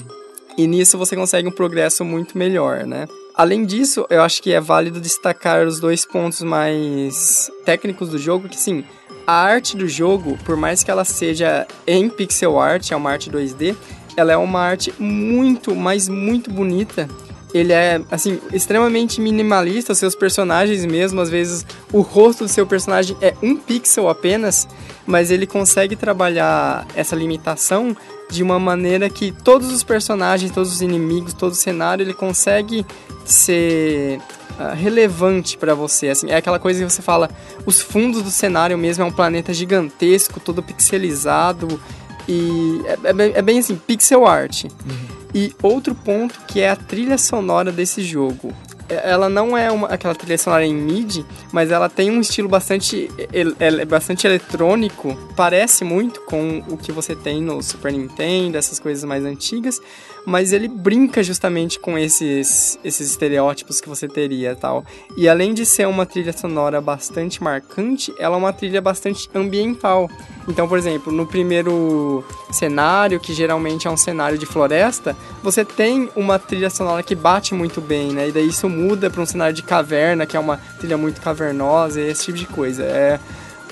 [0.58, 3.08] E nisso você consegue um progresso muito melhor, né?
[3.36, 8.50] Além disso, eu acho que é válido destacar os dois pontos mais técnicos do jogo,
[8.50, 8.84] que sim,
[9.28, 13.30] a arte do jogo, por mais que ela seja em pixel art, é uma arte
[13.30, 13.76] 2D,
[14.16, 17.08] ela é uma arte muito, mas muito bonita
[17.54, 23.16] ele é, assim, extremamente minimalista, seus personagens mesmo, às vezes o rosto do seu personagem
[23.22, 24.68] é um pixel apenas,
[25.06, 27.96] mas ele consegue trabalhar essa limitação
[28.30, 32.86] de uma maneira que todos os personagens, todos os inimigos, todo o cenário, ele consegue
[33.24, 34.20] ser
[34.60, 37.30] uh, relevante para você, assim, é aquela coisa que você fala,
[37.66, 41.80] os fundos do cenário mesmo é um planeta gigantesco, todo pixelizado,
[42.28, 44.66] e é, é, é bem assim, pixel art.
[44.66, 45.17] Uhum.
[45.34, 48.54] E outro ponto que é a trilha sonora desse jogo.
[48.90, 53.12] Ela não é uma, aquela trilha sonora em MIDI, mas ela tem um estilo bastante,
[53.60, 59.04] é, bastante eletrônico, parece muito com o que você tem no Super Nintendo, essas coisas
[59.04, 59.82] mais antigas,
[60.28, 64.84] mas ele brinca justamente com esses, esses estereótipos que você teria tal.
[65.16, 70.10] E além de ser uma trilha sonora bastante marcante, ela é uma trilha bastante ambiental.
[70.46, 76.10] Então, por exemplo, no primeiro cenário, que geralmente é um cenário de floresta, você tem
[76.14, 78.28] uma trilha sonora que bate muito bem, né?
[78.28, 82.02] E daí isso muda para um cenário de caverna, que é uma trilha muito cavernosa,
[82.02, 82.84] esse tipo de coisa.
[82.84, 83.18] É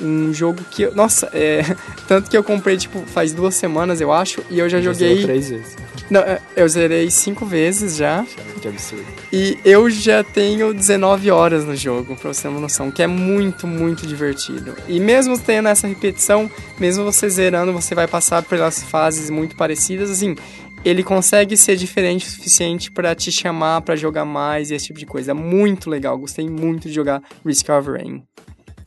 [0.02, 0.86] um jogo que.
[0.88, 1.62] Nossa, é.
[2.08, 5.24] Tanto que eu comprei, tipo, faz duas semanas, eu acho, e eu já, já joguei.
[5.24, 5.76] três vezes.
[6.10, 8.26] Não, é, eu zerei cinco vezes já.
[8.62, 9.06] Que absurdo.
[9.34, 13.08] E eu já tenho 19 horas no jogo, pra você ter uma noção, que é
[13.08, 14.76] muito, muito divertido.
[14.88, 20.12] E mesmo tendo essa repetição, mesmo você zerando, você vai passar pelas fases muito parecidas,
[20.12, 20.36] assim,
[20.84, 25.00] ele consegue ser diferente o suficiente para te chamar para jogar mais e esse tipo
[25.00, 25.34] de coisa.
[25.34, 28.24] Muito legal, gostei muito de jogar Risk of Rain.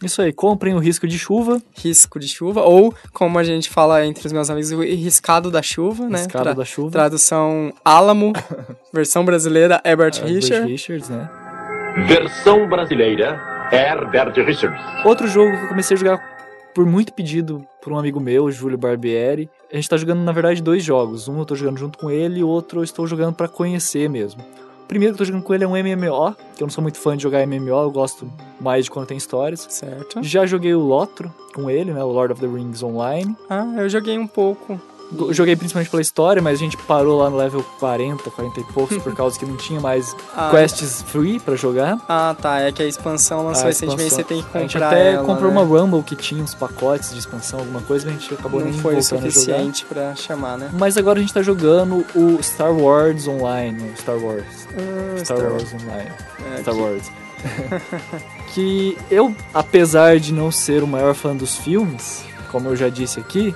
[0.02, 1.60] Isso aí, comprem o risco de chuva.
[1.76, 5.60] Risco de chuva, ou como a gente fala entre os meus amigos, o riscado da
[5.60, 6.18] chuva, né?
[6.18, 6.90] Riscado Tra da chuva.
[6.90, 8.32] Tradução Álamo,
[8.92, 10.70] versão brasileira Herbert Richards.
[10.70, 11.28] Richards, né?
[12.06, 13.40] Versão brasileira
[13.72, 14.80] Herbert Richards.
[15.04, 16.38] Outro jogo que eu comecei a jogar
[16.74, 19.50] por muito pedido por um amigo meu, Júlio Barbieri.
[19.72, 21.26] A gente tá jogando, na verdade, dois jogos.
[21.26, 24.08] Um eu tô jogando junto com ele e o outro eu estou jogando para conhecer
[24.08, 24.44] mesmo
[24.88, 26.98] primeiro que eu tô jogando com ele é um MMO, que eu não sou muito
[26.98, 28.28] fã de jogar MMO, eu gosto
[28.60, 29.66] mais de quando tem histórias.
[29.68, 30.22] Certo.
[30.22, 32.02] Já joguei o Lotro com ele, né?
[32.02, 33.36] O Lord of the Rings Online.
[33.48, 34.80] Ah, eu joguei um pouco.
[35.30, 38.98] Joguei principalmente pela história, mas a gente parou lá no level 40, 40 e poucos,
[39.02, 41.98] por causa que não tinha mais Ah, quests free pra jogar.
[42.08, 42.60] Ah, tá.
[42.60, 45.24] É que a expansão lançou A recentemente, você tem que A gente comprar até ela,
[45.24, 45.58] comprou né?
[45.60, 48.68] uma Rumble que tinha uns pacotes de expansão, alguma coisa, mas a gente acabou Não
[48.70, 50.70] nem foi suficiente pra chamar, né?
[50.74, 54.44] Mas agora a gente tá jogando o Star Wars Online, Star Wars.
[54.76, 56.10] Ah, Star Wars Online.
[56.54, 57.10] É, Star que- Wars.
[58.54, 63.20] que eu, apesar de não ser o maior fã dos filmes, como eu já disse
[63.20, 63.54] aqui,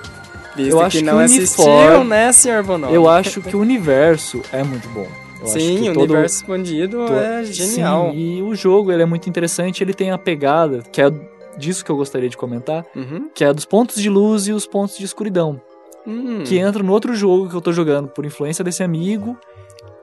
[0.55, 2.93] Visto eu que acho que não o assistiu, uniforme- né, senhor Bonomi?
[2.93, 5.07] eu acho que o universo é muito bom.
[5.41, 8.11] Eu Sim, que o todo- universo expandido é genial.
[8.11, 11.11] Sim, e o jogo ele é muito interessante, ele tem a pegada, que é
[11.57, 13.29] disso que eu gostaria de comentar, Uhum.
[13.33, 15.59] que é dos pontos de luz e os pontos de escuridão.
[16.05, 16.43] Hum.
[16.43, 19.37] que entra no outro jogo que eu tô jogando por influência desse amigo,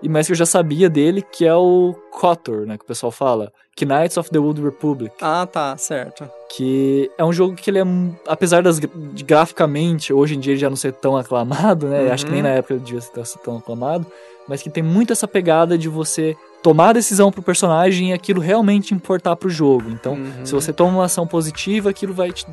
[0.02, 3.12] e mas que eu já sabia dele, que é o KOTOR, né, que o pessoal
[3.12, 3.52] fala,
[3.84, 6.28] Knights of the Old Republic, Ah, tá, certo.
[6.54, 7.84] que é um jogo que ele é,
[8.26, 12.12] apesar das graficamente, hoje em dia ele já não ser tão aclamado, né, Uhum.
[12.12, 14.06] acho que nem na época ele devia ser tão aclamado,
[14.48, 18.40] mas que tem muito essa pegada de você tomar a decisão pro personagem e aquilo
[18.40, 19.88] realmente importar pro jogo.
[19.90, 20.44] Então, Uhum.
[20.44, 22.46] se você toma uma ação positiva, aquilo vai te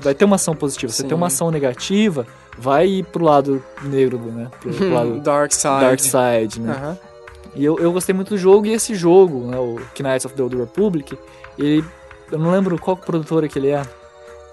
[0.00, 0.92] vai ter uma ação positiva.
[0.92, 2.24] Se você tem uma ação negativa,
[2.56, 4.48] vai ir pro lado negro, né?
[4.60, 5.80] Pro, pro lado Dark Side.
[5.80, 6.72] dark side, né?
[6.72, 6.98] Aham.
[7.54, 10.42] E eu, eu gostei muito do jogo e esse jogo, né, o Knights of the
[10.42, 11.18] Old Republic,
[11.58, 11.84] ele
[12.30, 13.82] eu não lembro qual produtora que ele é.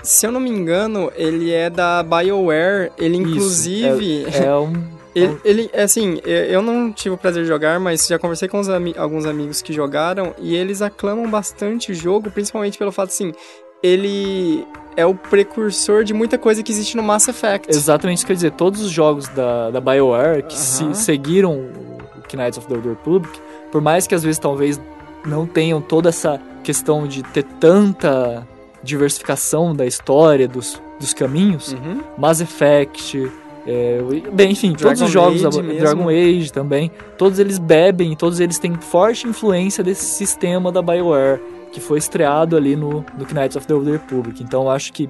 [0.02, 2.92] Se eu não me engano, ele é da BioWare.
[2.98, 4.26] Ele, Isso, inclusive.
[4.34, 4.72] É um
[5.16, 8.94] Ele, ele, assim, eu não tive o prazer de jogar, mas já conversei com ami-
[8.98, 13.34] alguns amigos que jogaram e eles aclamam bastante o jogo, principalmente pelo fato, assim,
[13.82, 17.70] ele é o precursor de muita coisa que existe no Mass Effect.
[17.70, 18.52] exatamente isso que eu ia dizer.
[18.52, 20.94] Todos os jogos da, da BioWare que se, Aham.
[20.94, 21.95] seguiram o
[22.36, 23.40] Knights of the Old Republic,
[23.72, 24.80] por mais que às vezes talvez
[25.26, 28.48] não tenham toda essa questão de ter tanta
[28.84, 32.02] diversificação da história, dos, dos caminhos, Uhum.
[32.18, 33.32] Mass Effect,
[33.68, 34.00] é,
[34.32, 35.80] bem, enfim, todos Dragon os jogos Age.
[35.80, 41.42] Dragon Age também, todos eles bebem, todos eles têm forte influência desse sistema da BioWare,
[41.72, 44.42] que foi estreado ali no, no Knights of the Old Republic.
[44.44, 45.10] Então eu acho que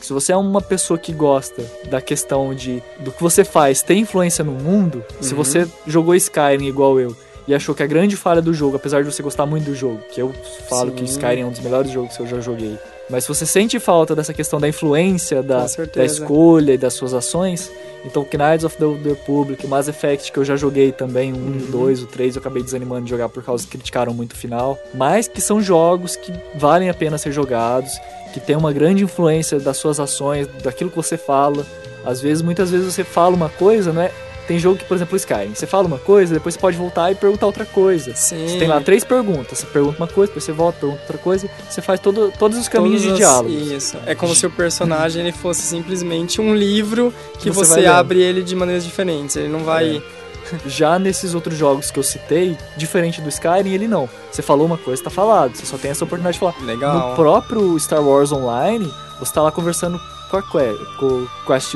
[0.00, 3.94] se você é uma pessoa que gosta da questão de do que você faz ter
[3.94, 5.36] influência no mundo, se Uhum.
[5.44, 7.14] você jogou Skyrim igual eu
[7.48, 9.98] e achou que a grande falha do jogo, apesar de você gostar muito do jogo,
[10.12, 10.32] que eu
[10.68, 11.12] falo que Sim.
[11.14, 14.14] Skyrim é um dos melhores jogos que eu já joguei, mas se você sente falta
[14.14, 17.68] dessa questão da influência, da, da escolha e das suas ações,
[18.04, 21.66] então Knights of the Old Republic, Mass Effect, que eu já joguei também, um, Uhum.
[21.70, 24.78] dois, o três, eu acabei desanimando de jogar por causa que criticaram muito o final,
[24.94, 27.90] mas que são jogos que valem a pena ser jogados,
[28.32, 31.66] que tem uma grande influência das suas ações, daquilo que você fala.
[32.04, 34.10] Às vezes, muitas vezes você fala uma coisa, não é?
[34.50, 37.12] Tem jogo que, por exemplo, o Skyrim, você fala uma coisa, depois você pode voltar
[37.12, 38.12] e perguntar outra coisa.
[38.16, 38.48] Sim.
[38.48, 41.48] Você tem lá três perguntas, você pergunta uma coisa, depois você volta, pergunta outra coisa,
[41.68, 43.48] você faz todo, todos os caminhos Todas de diálogo.
[43.48, 43.96] Isso.
[44.06, 48.42] É como se o personagem ele fosse simplesmente um livro que Você você, abre ele
[48.42, 49.36] de maneiras diferentes.
[49.36, 50.02] Ele não vai.
[50.66, 54.08] Já nesses outros jogos que eu citei, diferente do Skyrim, ele não.
[54.30, 55.54] Você falou uma coisa, tá falado.
[55.56, 56.54] Você só tem essa oportunidade de falar.
[56.62, 57.10] Legal.
[57.10, 61.74] No próprio Star Wars Online, você tá lá conversando com a que, com o Quest,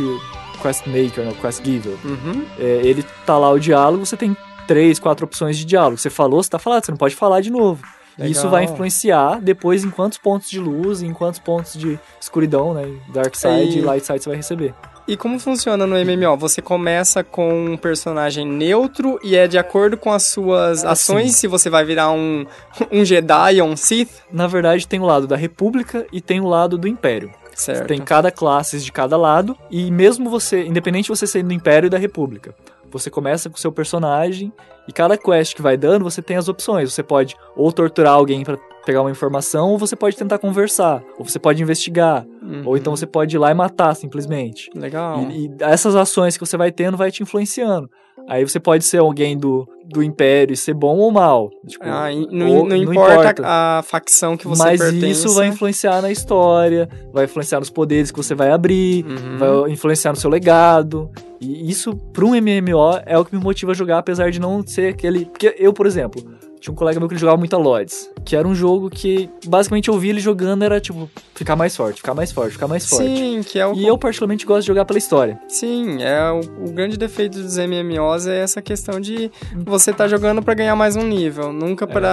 [0.62, 1.96] Quest Maker, né, o Quest Giver.
[2.04, 2.44] Uhum.
[2.58, 5.98] É, ele tá lá o diálogo, você tem três, quatro opções de diálogo.
[5.98, 7.82] Você falou, você tá falado, você não pode falar de novo.
[8.16, 8.50] E Isso Legal.
[8.52, 12.86] vai influenciar depois em quantos pontos de luz, em quantos pontos de escuridão, né?
[13.12, 14.72] Dark side E- e light side você vai receber.
[15.06, 16.36] E como funciona no MMO?
[16.38, 21.12] Você começa com um personagem neutro e é de acordo com as suas Assim.
[21.12, 22.46] ações se você vai virar um,
[22.90, 24.22] um Jedi ou um Sith?
[24.32, 27.30] Na verdade, tem o lado da República e tem o lado do Império.
[27.54, 27.86] Certo.
[27.86, 31.86] Tem cada classe de cada lado, e mesmo você, independente de você ser do Império
[31.86, 32.54] e da República,
[32.90, 34.52] você começa com o seu personagem,
[34.88, 36.92] e cada quest que vai dando, você tem as opções.
[36.92, 41.24] Você pode ou torturar alguém pra pegar uma informação, ou você pode tentar conversar, ou
[41.24, 42.62] você pode investigar, Uhum.
[42.66, 44.68] ou então você pode ir lá e matar simplesmente.
[44.74, 45.22] Legal.
[45.30, 47.88] E, e essas ações que você vai tendo vai te influenciando.
[48.28, 51.50] Aí você pode ser alguém do, do Império e ser bom ou mal.
[51.66, 55.10] Tipo, Ah, não, ou- não importa, a facção que você mas pertence.
[55.10, 59.38] isso vai influenciar na história, vai influenciar nos poderes que você vai abrir, Uhum.
[59.64, 61.10] vai influenciar no seu legado.
[61.40, 64.62] E isso, para um MMO, é o que me motiva a jogar, apesar de não
[64.74, 65.26] ser aquele.
[65.26, 66.22] Porque eu, por exemplo,
[66.64, 69.28] tinha um colega meu que ele jogava muito a Lords, que era um jogo que
[69.46, 72.88] basicamente eu via ele jogando era tipo, ficar mais forte, ficar mais forte, ficar mais
[72.88, 73.04] forte.
[73.04, 75.38] Sim, que é o E eu, particularmente, gosto de jogar pela história.
[75.46, 80.40] Sim, é o, o grande defeito dos MMOs é essa questão de você tá jogando
[80.42, 82.10] pra ganhar mais um nível, nunca pra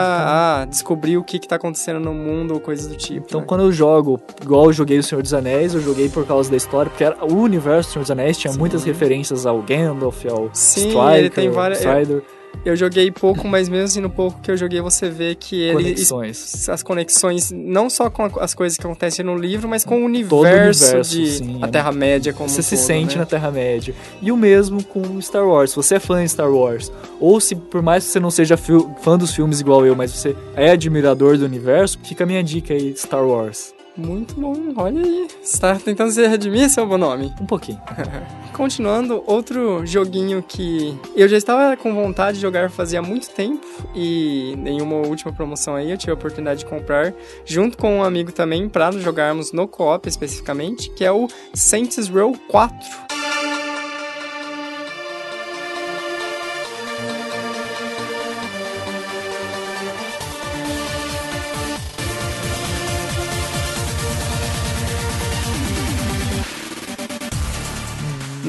[0.61, 3.25] ah, descobrir o que que tá acontecendo no mundo ou coisas do tipo.
[3.29, 3.45] Então, né?
[3.47, 6.57] quando eu jogo, igual eu joguei o Senhor dos Anéis, eu joguei por causa da
[6.57, 8.59] história, porque era, o universo do Senhor dos Anéis tinha Sim.
[8.59, 12.17] muitas referências ao Gandalf, ao Sim, Striker, ele tem várias- Strider.
[12.17, 12.40] Eu
[12.75, 15.73] joguei pouco, mas mesmo assim no pouco que eu joguei, você vê que ele.
[15.73, 16.69] Conexões.
[16.69, 20.03] As conexões, não só com as coisas que acontecem no livro, mas com o Todo
[20.03, 23.21] o universo, universo, de sim, a é Terra-média como Você um se todo, sente né?
[23.21, 23.95] na Terra-média.
[24.21, 25.71] E o mesmo com Star Wars.
[25.71, 28.57] Se você é fã de Star Wars, ou se por mais que você não seja
[28.57, 32.73] fã dos filmes igual eu, mas você é admirador do universo, fica a minha dica
[32.73, 33.73] aí, Star Wars.
[33.97, 35.27] Muito bom, olha aí.
[35.43, 37.33] Você tá tentando se redimir, seu Bonome?
[37.41, 37.81] Um pouquinho.
[38.53, 44.53] Continuando, outro joguinho que eu já estava com vontade de jogar fazia muito tempo e
[44.65, 47.13] em uma última promoção aí eu tive a oportunidade de comprar
[47.45, 52.37] junto com um amigo também para jogarmos no co-op especificamente, que é o Saints Row
[52.47, 53.10] 4.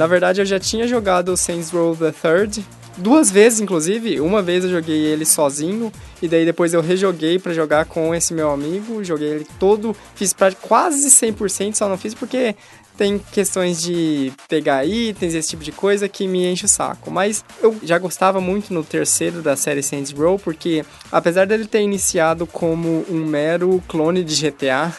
[0.03, 4.21] Na verdade, eu já tinha jogado Saints Row the Third duas vezes, inclusive.
[4.21, 8.35] Uma vez eu joguei ele sozinho e daí depois eu rejoguei pra jogar com esse
[8.35, 9.05] meu amigo.
[9.05, 12.57] Joguei ele todo, fiz pra quase 100%, só não fiz porque
[12.99, 17.09] tem questões de pegar itens, esse tipo de coisa que me enche o saco.
[17.09, 21.83] Mas eu já gostava muito no terceiro da série Saints Row, porque apesar dele ter
[21.83, 24.93] iniciado como um mero clone de GTA,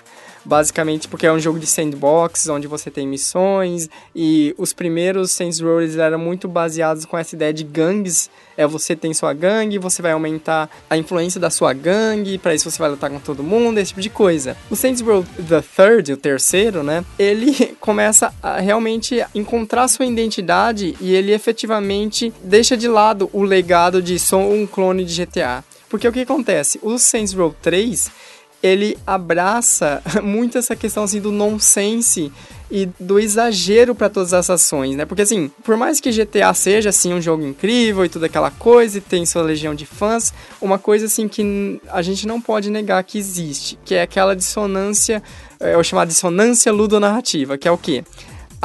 [0.46, 5.60] basicamente porque é um jogo de sandbox, onde você tem missões, e os primeiros Saints
[5.60, 10.02] Row eram muito baseados com essa ideia de gangues, é você tem sua gangue, você
[10.02, 13.78] vai aumentar a influência da sua gangue, para isso você vai lutar com todo mundo,
[13.78, 14.56] esse tipo de coisa.
[14.70, 20.96] O Saints Row The Third, o terceiro, né, ele começa a realmente encontrar sua identidade
[21.00, 25.64] e ele efetivamente deixa de lado o legado de sou um clone de GTA.
[25.94, 26.80] Porque o que acontece?
[26.82, 28.10] O Saints Row 3,
[28.64, 32.32] ele abraça muito essa questão assim do nonsense
[32.72, 35.06] e do exagero para todas as ações, né?
[35.06, 38.98] Porque assim, por mais que GTA seja assim um jogo incrível e toda aquela coisa
[38.98, 43.04] e tem sua legião de fãs, uma coisa assim que a gente não pode negar
[43.04, 45.22] que existe, que é aquela dissonância,
[45.60, 48.04] é o chamado dissonância ludonarrativa, que é o quê?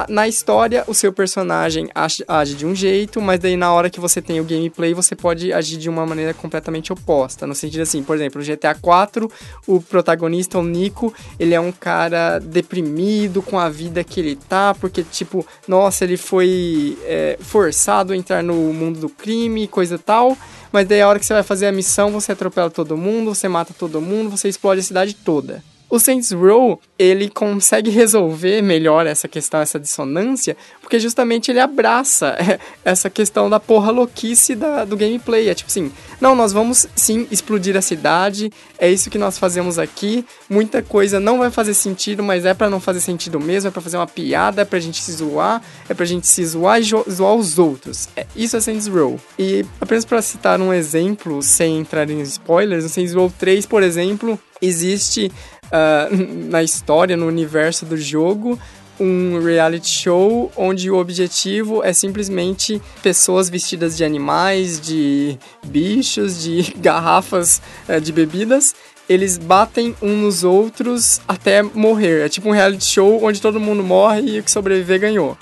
[0.09, 4.21] Na história, o seu personagem age, de um jeito, mas daí na hora que você
[4.21, 7.47] tem o gameplay, você pode agir de uma maneira completamente oposta.
[7.47, 9.31] No sentido assim, por exemplo, no GTA 4,
[9.67, 14.75] o protagonista, o Nico, ele é um cara deprimido com a vida que ele tá,
[14.75, 20.37] porque, tipo, nossa, ele foi é, forçado a entrar no mundo do crime, coisa tal.
[20.71, 23.49] Mas daí a hora que você vai fazer a missão, você atropela todo mundo, você
[23.49, 25.63] mata todo mundo, você explode a cidade toda.
[25.91, 32.37] O Saints Row, ele consegue resolver melhor essa questão, essa dissonância, porque justamente ele abraça
[32.85, 35.49] essa questão da porra louquice da, do gameplay.
[35.49, 39.79] É tipo assim, não, nós vamos sim explodir a cidade, é isso que nós fazemos
[39.79, 40.27] aqui.
[40.49, 43.81] Muita coisa não vai fazer sentido, mas é pra não fazer sentido mesmo, é pra
[43.81, 47.35] fazer uma piada, é pra gente se zoar, é pra gente se zoar e zoar
[47.35, 48.11] os outros.
[48.15, 49.19] É, isso é Saints Row.
[49.39, 53.83] E apenas pra citar um exemplo, sem entrar em spoilers, no Saints Row 3, por
[53.83, 55.31] exemplo, existe
[55.73, 56.09] ah,
[56.51, 58.59] na história, no universo do jogo,
[59.01, 66.75] um reality show onde o objetivo é simplesmente pessoas vestidas de animais, de bichos, de
[66.79, 68.75] garrafas eh, de bebidas.
[69.09, 72.27] Eles batem uns nos outros até morrer.
[72.27, 75.37] É tipo um reality show onde todo mundo morre e o que sobreviver ganhou.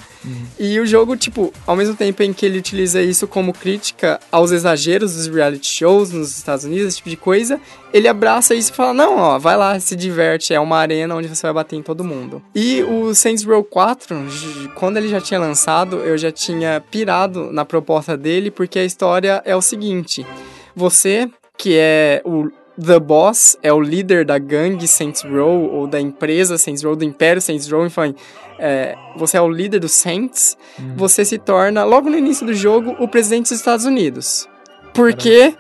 [0.59, 4.51] E o jogo, tipo, ao mesmo tempo em que ele utiliza isso como crítica aos
[4.51, 7.61] exageros dos reality shows nos Estados Unidos, esse tipo de coisa,
[7.93, 11.29] ele abraça isso e fala: não, ó, vai lá, se diverte, é uma arena onde
[11.29, 12.43] você vai bater em todo mundo.
[12.55, 17.53] E o Saints Row 4, j- quando ele já tinha lançado, eu já tinha pirado
[17.53, 20.27] na proposta dele, porque a história é o seguinte:
[20.75, 22.49] você, que é o
[22.81, 27.05] The Boss, é o líder da gangue Saints Row, ou da empresa Saints Row, do
[27.05, 28.15] Império Saints Row, enfim,
[28.59, 30.57] é, você é o líder dos Saints,
[30.97, 34.49] você se torna, logo no início do jogo, o presidente dos Estados Unidos.
[34.93, 35.55] Porque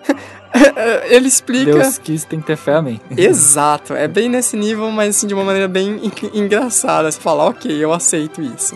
[1.08, 1.72] ele explica.
[1.72, 3.00] Deus quis, tem que ter fé, amém.
[3.16, 7.10] Exato, é bem nesse nível, mas assim, de uma maneira bem en- engraçada.
[7.10, 8.74] Você fala, ok, eu aceito isso.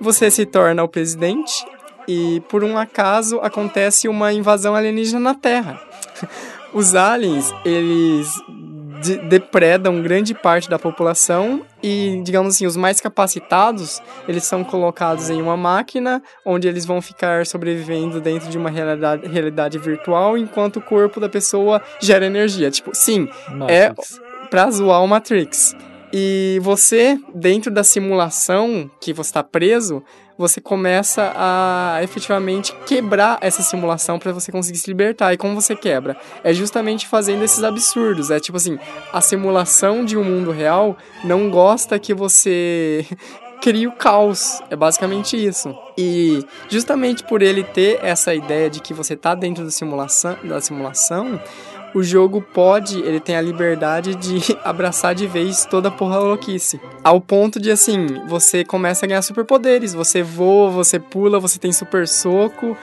[0.00, 1.64] Você se torna o presidente
[2.08, 5.80] e, por um acaso, acontece uma invasão alienígena na Terra.
[6.76, 8.28] Os aliens, eles
[9.02, 15.30] de- depredam grande parte da população e, digamos assim, os mais capacitados, eles são colocados
[15.30, 20.76] em uma máquina onde eles vão ficar sobrevivendo dentro de uma realidade, realidade virtual enquanto
[20.76, 22.70] o corpo da pessoa gera energia.
[22.70, 23.28] Tipo, sim,
[23.68, 24.20] é Matrix.
[24.50, 25.74] pra zoar o Matrix.
[26.12, 30.02] E você, dentro da simulação que você está preso,
[30.38, 35.32] você começa a efetivamente quebrar essa simulação para você conseguir se libertar.
[35.32, 36.16] E como você quebra?
[36.44, 38.30] É justamente fazendo esses absurdos.
[38.30, 38.78] É tipo assim,
[39.12, 43.06] a simulação de um mundo real não gosta que você
[43.60, 44.60] cria o caos.
[44.70, 45.76] É basicamente isso.
[45.96, 50.60] E justamente por ele ter essa ideia de que você tá dentro da simulação, da
[50.60, 51.40] simulação
[51.96, 56.78] o jogo pode, ele tem a liberdade de abraçar de vez toda a porra louquice.
[57.02, 59.94] Ao ponto de, assim, você começa a ganhar superpoderes.
[59.94, 62.76] Você voa, você pula, você tem super soco.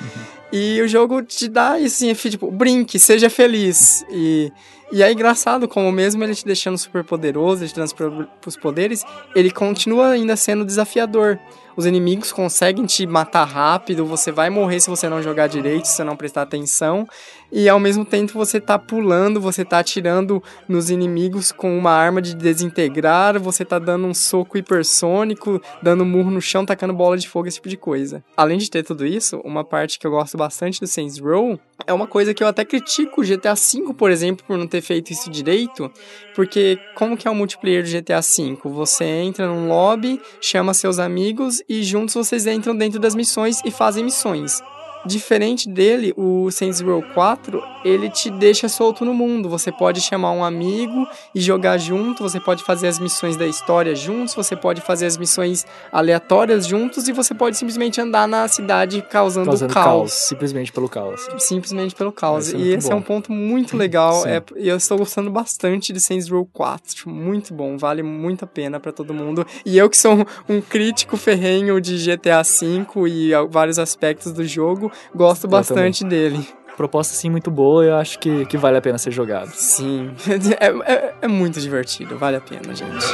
[0.51, 4.03] E o jogo te dá, assim, tipo, brinque, seja feliz.
[4.09, 4.51] E
[4.93, 9.03] e é engraçado como mesmo ele te deixando super poderoso, te dando os poderes,
[9.35, 11.39] ele continua ainda sendo desafiador.
[11.75, 15.95] Os inimigos conseguem te matar rápido, você vai morrer se você não jogar direito, se
[15.95, 17.07] você não prestar atenção.
[17.55, 22.19] E ao mesmo tempo você tá pulando, você tá atirando nos inimigos com uma arma
[22.19, 27.29] de desintegrar, você tá dando um soco hipersônico, dando murro no chão, tacando bola de
[27.29, 28.23] fogo, esse tipo de coisa.
[28.35, 31.93] Além de ter tudo isso, uma parte que eu gosto bastante do Saints Row é
[31.93, 35.11] uma coisa que eu até critico o GTA V, por exemplo, por não ter feito
[35.11, 35.91] isso direito,
[36.33, 38.57] porque como que é o multiplayer do GTA V?
[38.63, 43.69] Você entra num lobby, chama seus amigos e juntos vocês entram dentro das missões e
[43.69, 44.59] fazem missões.
[45.05, 49.49] Diferente dele, o Saints Row 4, ele te deixa solto no mundo.
[49.49, 53.93] Você pode chamar um amigo e jogar junto, você pode fazer as missões da história
[53.95, 59.01] juntos, você pode fazer as missões aleatórias juntos e você pode simplesmente andar na cidade
[59.01, 59.85] causando, causando caos.
[59.85, 60.13] caos.
[60.13, 61.27] Simplesmente pelo caos.
[61.37, 62.53] Simplesmente pelo caos.
[62.53, 62.93] É e esse bom.
[62.93, 64.23] é um ponto muito legal.
[64.27, 67.09] é, e eu estou gostando bastante de Saints Row 4.
[67.09, 69.45] Muito bom, vale muito a pena para todo mundo.
[69.65, 74.91] E eu que sou um crítico ferrenho de GTA V e vários aspectos do jogo,
[75.15, 76.45] gosto bastante dele.
[76.75, 79.51] Proposta, sim, muito boa eu acho que, que vale a pena ser jogado.
[79.53, 80.11] Sim,
[80.59, 83.05] é, é, é muito divertido, vale a pena, gente.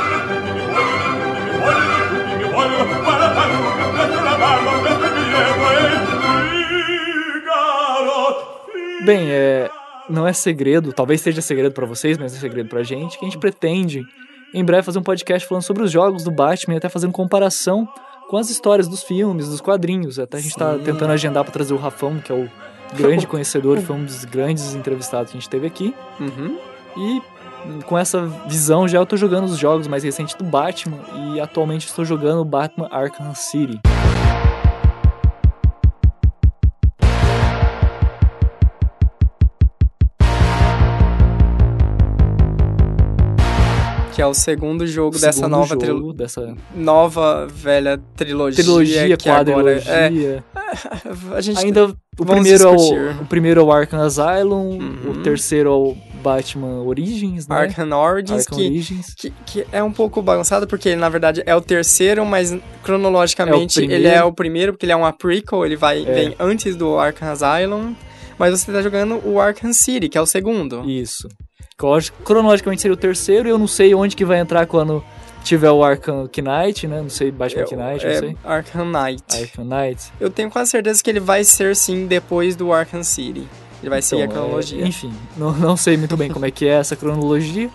[9.03, 9.69] Bem, é,
[10.09, 13.27] não é segredo, talvez seja segredo para vocês, mas é segredo pra gente, que a
[13.27, 14.03] gente pretende
[14.53, 17.87] em breve fazer um podcast falando sobre os jogos do Batman e até fazendo comparação
[18.29, 20.19] com as histórias dos filmes, dos quadrinhos.
[20.19, 20.77] Até a gente tá Sim.
[20.77, 22.47] tá tentando agendar para trazer o Rafão, que é o
[22.95, 25.95] grande conhecedor, foi um dos grandes entrevistados que a gente teve aqui.
[26.19, 26.57] Uhum.
[26.95, 27.21] E
[27.85, 30.99] com essa visão já eu tô jogando os jogos mais recentes do Batman
[31.33, 33.79] e atualmente estou jogando o Batman Arkham City.
[44.19, 48.61] Que é o segundo jogo o dessa nova jogo dessa nova velha trilogia.
[48.61, 49.81] Trilogia, que quadrilogia.
[49.81, 50.43] Agora
[51.31, 55.11] é, a gente ainda o primeiro, é o, o primeiro é o Arkham Asylum, uhum.
[55.11, 57.55] o terceiro é o Batman Origins, né?
[57.55, 59.13] Arkham Origins, Arkham que, Origins.
[59.15, 62.53] Que, que, é um pouco bagunçado, porque ele, na verdade, é o terceiro, mas
[62.83, 66.13] cronologicamente é ele é o primeiro, porque ele é uma prequel, ele vai, é.
[66.13, 67.95] vem antes do Arkham Asylum.
[68.37, 70.89] Mas você tá jogando o Arkham City, que é o segundo.
[70.89, 71.27] Isso
[72.23, 75.03] cronologicamente seria o terceiro, e eu não sei onde que vai entrar quando
[75.43, 77.01] tiver o Arkham Knight, né?
[77.01, 78.37] Não sei, Batman é, Knight, não é sei.
[78.43, 79.23] Arkham Knight.
[79.31, 80.11] Arkham Knight.
[80.19, 83.47] Eu tenho quase certeza que ele vai ser, sim, depois do Arkham City.
[83.81, 84.83] Ele vai então, seguir a cronologia.
[84.83, 87.69] É, enfim, não, não sei muito bem como é que é essa cronologia,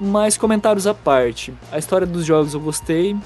[0.00, 1.54] mas comentários à parte.
[1.70, 3.16] A história dos jogos eu gostei,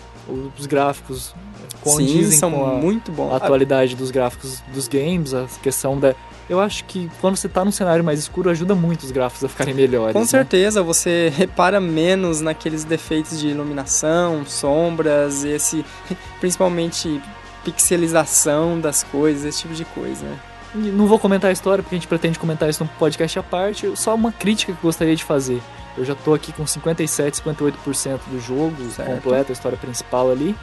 [0.58, 1.34] os gráficos
[1.80, 3.32] condizem Sim, são com a, muito bons.
[3.32, 6.14] a atualidade dos gráficos dos games, a questão da
[6.48, 9.48] eu acho que quando você tá num cenário mais escuro, ajuda muito os gráficos a
[9.48, 10.14] ficarem melhores.
[10.14, 10.26] Com né?
[10.26, 15.84] certeza, você repara menos naqueles defeitos de iluminação, sombras, esse
[16.40, 17.20] principalmente
[17.64, 20.26] pixelização das coisas, esse tipo de coisa.
[20.74, 23.90] Não vou comentar a história porque a gente pretende comentar isso no podcast à parte,
[23.96, 25.60] só uma crítica que eu gostaria de fazer.
[25.96, 29.10] Eu já tô aqui com 57, 58% do jogo certo.
[29.10, 30.54] completo, a história principal ali.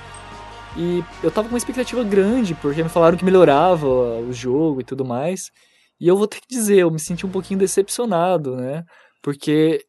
[0.77, 4.83] E eu tava com uma expectativa grande, porque me falaram que melhorava o jogo e
[4.83, 5.51] tudo mais.
[5.99, 8.83] E eu vou ter que dizer, eu me senti um pouquinho decepcionado, né?
[9.23, 9.81] Porque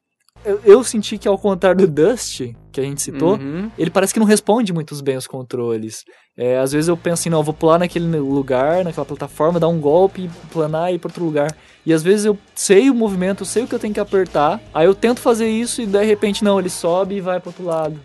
[0.45, 3.71] eu, eu senti que ao contrário do Dust, que a gente citou, uhum.
[3.77, 6.05] ele parece que não responde muito bem os controles.
[6.37, 9.69] É, às vezes eu penso assim, não, eu vou pular naquele lugar, naquela plataforma, dar
[9.69, 11.57] um golpe, planar e ir para outro lugar.
[11.85, 14.61] E às vezes eu sei o movimento, eu sei o que eu tenho que apertar,
[14.75, 17.65] aí eu tento fazer isso e de repente não, ele sobe e vai para outro
[17.65, 17.99] lado.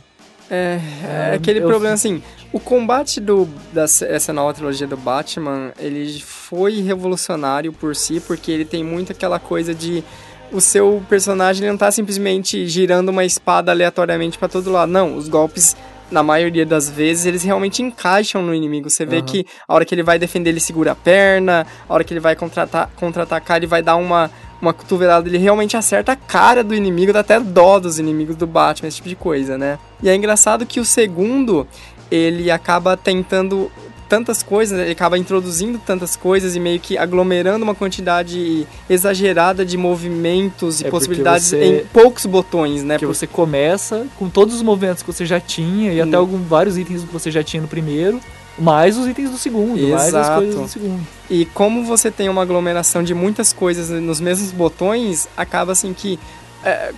[0.54, 2.22] É, é, é aquele problema assim,
[2.52, 8.66] o combate do, dessa nova trilogia do Batman, ele foi revolucionário por si, porque ele
[8.66, 10.04] tem muito aquela coisa de
[10.52, 14.92] o seu personagem não tá simplesmente girando uma espada aleatoriamente para todo lado.
[14.92, 15.78] Não, os golpes
[16.12, 18.90] na maioria das vezes, eles realmente encaixam no inimigo.
[18.90, 19.26] Você vê uhum.
[19.26, 22.20] que a hora que ele vai defender, ele segura a perna, a hora que ele
[22.20, 23.26] vai contra-atacar, contra
[23.56, 24.30] ele vai dar uma,
[24.62, 28.46] uma cotovelada, ele realmente acerta a cara do inimigo, dá até dó dos inimigos do
[28.46, 29.80] Batman, esse tipo de coisa, né?
[30.04, 31.66] E é engraçado que o segundo,
[32.12, 33.72] ele acaba tentando
[34.08, 39.78] tantas coisas, ele acaba introduzindo tantas coisas e meio que aglomerando uma quantidade exagerada de
[39.78, 42.98] movimentos e É possibilidades você- em poucos botões, né?
[43.00, 46.20] Que Por- você começa com todos os movimentos que você já tinha e até Hum.
[46.20, 48.20] algum, vários itens que você já tinha no primeiro,
[48.60, 50.42] mais os itens do segundo, mais as Exato.
[50.42, 51.08] coisas do segundo.
[51.32, 56.20] E como você tem uma aglomeração de muitas coisas nos mesmos botões, acaba assim que
[56.62, 56.92] é,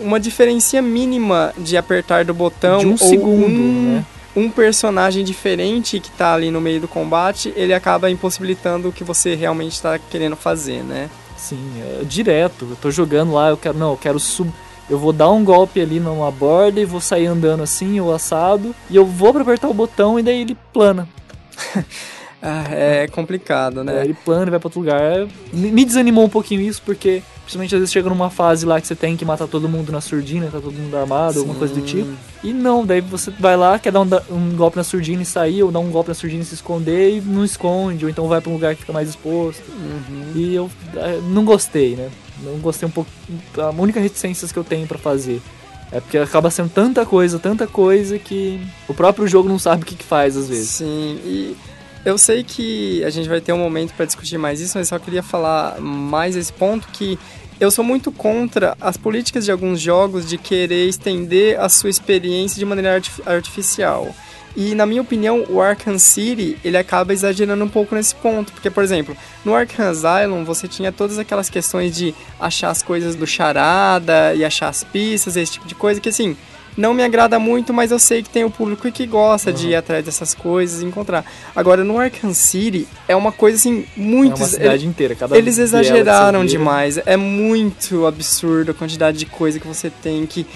[0.00, 4.06] uma diferença mínima de apertar do botão de um ou segundo, um, né?
[4.34, 9.04] um personagem diferente que tá ali no meio do combate, ele acaba impossibilitando o que
[9.04, 11.10] você realmente está querendo fazer, né?
[11.36, 11.60] Sim,
[12.00, 12.66] é direto.
[12.70, 13.76] Eu tô jogando lá, eu quero.
[13.76, 14.50] Não, eu quero sub.
[14.88, 18.74] Eu vou dar um golpe ali numa borda e vou sair andando assim, ou assado,
[18.88, 21.06] e eu vou pra apertar o botão e daí ele plana.
[22.40, 24.04] Ah, é complicado, É, né?
[24.04, 25.26] ele plana e vai pra outro lugar.
[25.52, 28.86] Me me desanimou um pouquinho isso, porque principalmente às vezes chega numa fase lá que
[28.86, 31.80] você tem que matar todo mundo na surdina, tá todo mundo armado, alguma coisa do
[31.80, 32.08] tipo.
[32.44, 35.62] E não, daí você vai lá, quer dar um, um golpe na surdina e sair,
[35.62, 38.40] ou dar um golpe na surdina e se esconder e não esconde, ou então vai
[38.40, 39.62] pra um lugar que fica mais exposto.
[39.70, 40.32] Uhum.
[40.36, 42.08] E eu eh, não gostei, né?
[42.42, 43.10] Não gostei um pouco.
[43.56, 45.40] A única reticência que eu tenho pra fazer
[45.90, 49.86] é porque acaba sendo tanta coisa, tanta coisa que o próprio jogo não sabe o
[49.86, 50.68] que, que faz às vezes.
[50.68, 51.56] Sim, e
[52.04, 54.98] eu sei que a gente vai ter um momento para discutir mais isso, mas só
[54.98, 57.18] queria falar mais esse ponto que
[57.60, 62.58] eu sou muito contra as políticas de alguns jogos de querer estender a sua experiência
[62.58, 64.14] de maneira artif- artificial.
[64.56, 68.70] E na minha opinião, o Arkham City, ele acaba exagerando um pouco nesse ponto, porque
[68.70, 73.26] por exemplo, no Arkham Asylum você tinha todas aquelas questões de achar as coisas do
[73.26, 76.36] charada e achar as pistas, esse tipo de coisa que assim,
[76.78, 79.74] não me agrada muito, mas eu sei que tem o público que gosta de ir
[79.74, 81.24] atrás dessas coisas e encontrar.
[81.54, 84.36] Agora, no Arkham City, é uma coisa assim, É muito.
[84.36, 85.16] uma cidade inteira.
[85.16, 86.96] Cada Eles exageraram demais.
[87.04, 90.46] É muito absurdo a quantidade de coisa que você tem que.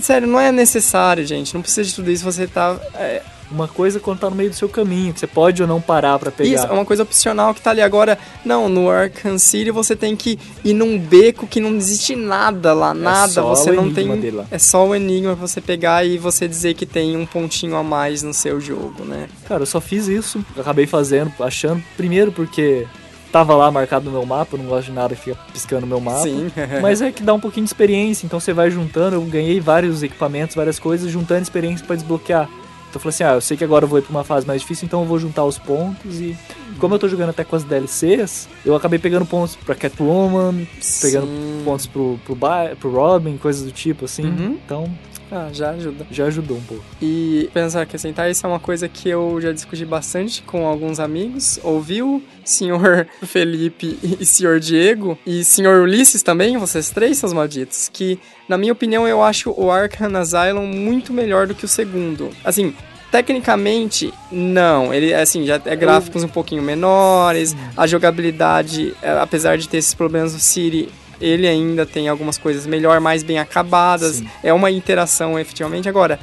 [0.00, 1.54] Sério, não é necessário, gente.
[1.54, 2.24] Não precisa de tudo isso.
[2.24, 2.76] Você tá.
[2.96, 3.22] é,
[3.54, 6.18] Uma coisa quando tá no meio do seu caminho, que você pode ou não parar
[6.18, 6.50] pra pegar.
[6.50, 8.18] Isso, é uma coisa opcional que tá ali agora.
[8.44, 12.92] Não, no Arkham City você tem que ir num beco que não existe nada lá,
[12.92, 13.32] nada.
[13.32, 14.08] só você não tem.
[14.50, 17.82] É só o enigma pra você pegar e você dizer que tem um pontinho a
[17.82, 19.28] mais no seu jogo, né?
[19.46, 21.82] Cara, eu só fiz isso, acabei fazendo, achando.
[21.96, 22.86] Primeiro porque
[23.34, 25.88] tava lá marcado no meu mapa, eu não gosto de nada que fica piscando no
[25.88, 26.22] meu mapa.
[26.22, 26.52] Sim.
[26.80, 29.16] Mas é que dá um pouquinho de experiência, então você vai juntando.
[29.16, 32.48] Eu ganhei vários equipamentos, várias coisas, juntando experiência pra desbloquear.
[32.94, 34.46] Então eu falei assim: ah, eu sei que agora eu vou ir pra uma fase
[34.46, 36.20] mais difícil, então eu vou juntar os pontos.
[36.20, 36.36] E
[36.78, 40.64] como eu tô jogando até com as DLCs, eu acabei pegando pontos pra Catwoman,
[41.02, 41.62] pegando Sim.
[41.64, 42.36] pontos pro, pro,
[42.78, 44.26] pro Robin, coisas do tipo assim.
[44.26, 44.58] Uhum.
[44.64, 44.88] Então
[45.34, 46.06] Ah, já ajuda.
[46.12, 46.84] já ajudou um pouco.
[47.02, 51.58] E pensar acrescentar, isso é uma coisa que eu já discuti bastante com alguns amigos.
[51.64, 58.16] Ouviu, senhor Felipe e senhor Diego, e senhor Ulisses também, vocês três, seus malditos, que,
[58.48, 62.30] na minha opinião, eu acho o Arkham Asylum muito melhor do que o segundo.
[62.44, 62.72] Assim,
[63.10, 64.94] tecnicamente, não.
[64.94, 69.94] Ele, assim, já é gráficos um pouquinho menores, a jogabilidade, é, apesar de ter esses
[69.94, 70.88] problemas no City,
[71.20, 74.16] ele ainda tem algumas coisas melhor, mais bem acabadas.
[74.16, 74.28] Sim.
[74.42, 75.88] É uma interação, efetivamente.
[75.88, 76.18] Agora,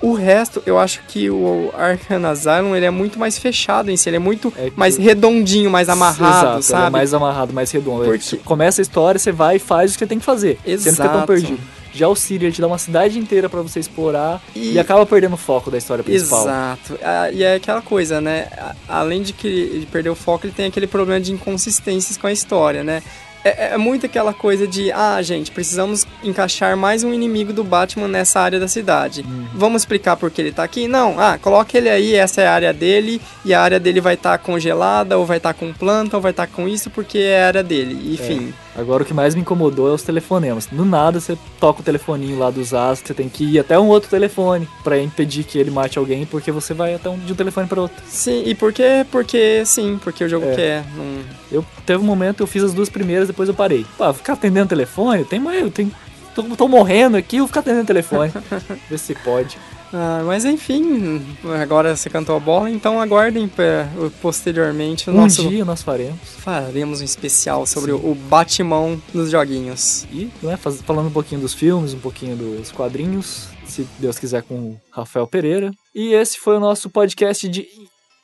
[0.00, 4.08] o resto, eu acho que o Arkham Asylum, ele é muito mais fechado em si.
[4.08, 6.86] Ele é muito É que- mais redondinho, mais amarrado, Exato, sabe?
[6.88, 8.04] É mais amarrado, mais redondo.
[8.04, 10.58] Porque- Você Começa a história, você vai e faz o que você tem que fazer.
[10.64, 11.26] Você não fica tão Exato.
[11.26, 11.58] perdido.
[11.94, 14.72] Já o Siri, ele te dá uma cidade inteira pra você explorar e...
[14.72, 16.40] E- acaba perdendo o foco da história principal.
[16.44, 16.98] Exato.
[17.02, 18.46] Ah, E é aquela coisa, né?
[18.88, 22.32] Além de que de perder o foco, ele tem aquele problema de inconsistências com a
[22.32, 23.02] história, né?
[23.44, 28.08] É, é muito aquela coisa de, ah, gente, precisamos encaixar mais um inimigo do Batman
[28.08, 29.22] nessa área da cidade.
[29.22, 29.46] Uhum.
[29.54, 30.86] Vamos explicar por que ele tá aqui?
[30.86, 34.14] Não, ah, coloca ele aí, essa é a área dele, e a área dele vai
[34.14, 37.46] estar congelada, ou vai estar com planta, ou vai estar com isso, porque é a
[37.48, 38.14] área dele.
[38.14, 38.54] Enfim.
[38.74, 40.66] Agora o que mais me incomodou é os telefonemas.
[40.66, 43.88] Do nada você toca o telefoninho lá dos astros, você tem que ir até um
[43.88, 47.36] outro telefone pra impedir que ele mate alguém, porque você vai até um, de um
[47.36, 48.02] telefone para outro.
[48.06, 49.04] Sim, e por quê?
[49.10, 50.54] Porque sim, porque o jogo É.
[50.54, 50.84] quer.
[50.96, 51.22] Não...
[51.50, 53.84] Eu teve um momento eu fiz as duas primeiras, depois eu parei.
[53.98, 55.92] Pô, ficar atendendo telefone, tem mais, eu tenho
[56.34, 58.32] tô, tô morrendo aqui, eu vou ficar atendendo telefone.
[58.88, 59.58] Vê se pode.
[59.92, 61.20] Ah, mas enfim,
[61.60, 63.86] agora você cantou a bola, então aguardem pra,
[64.22, 65.46] posteriormente o Um nosso.
[65.48, 66.18] dia nós faremos.
[66.38, 70.06] Faremos um especial sobre o, o Batman nos joguinhos.
[70.10, 74.54] E, né, falando um pouquinho dos filmes, um pouquinho dos quadrinhos, se Deus quiser, com
[74.54, 75.70] o Rafael Pereira.
[75.94, 77.66] E esse foi o nosso podcast de.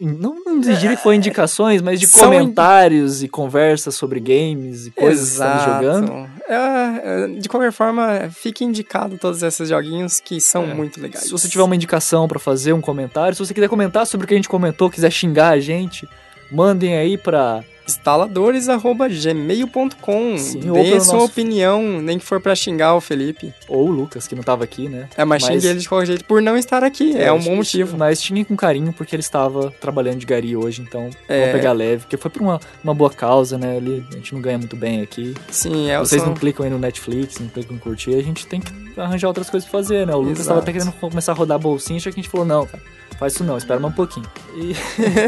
[0.01, 4.86] Não, não diria que foi indicações, mas de São in- comentários e conversas sobre games
[4.86, 6.28] e coisas que estamos jogando.
[6.49, 10.74] É, é, de qualquer forma, fique indicado todos esses joguinhos que são É.
[10.74, 11.24] muito legais.
[11.24, 14.28] Se você tiver uma indicação pra fazer, um comentário, se você quiser comentar sobre o
[14.28, 16.09] que a gente comentou, quiser xingar a gente,
[16.53, 20.34] mandem aí pra instaladores.gmail.com.
[20.34, 23.53] Dê sua nosso- opinião, nem que for pra xingar o Felipe.
[23.68, 25.09] Ou o Lucas, que não tava aqui, né?
[25.16, 27.16] É, mas, Mas- xingue ele de qualquer jeito por não estar aqui.
[27.16, 27.97] É, um bom motivo.
[27.97, 31.41] Mas xingue com carinho, porque ele estava trabalhando de gari hoje, então É.
[31.47, 32.03] vamos pegar leve.
[32.03, 33.76] Porque foi por uma, uma boa causa, né?
[33.76, 35.34] Ele, a gente não ganha muito bem aqui.
[35.51, 38.47] Sim, é o Vocês não clicam aí no Netflix, não clicam em curtir, a gente
[38.47, 40.14] tem que arranjar outras coisas pra fazer, né?
[40.14, 40.49] O Lucas Exato.
[40.49, 42.82] tava até querendo começar a rodar bolsinha, só que a gente falou, não, cara,
[43.18, 44.26] faz isso não, espera mais um pouquinho.
[44.54, 44.74] E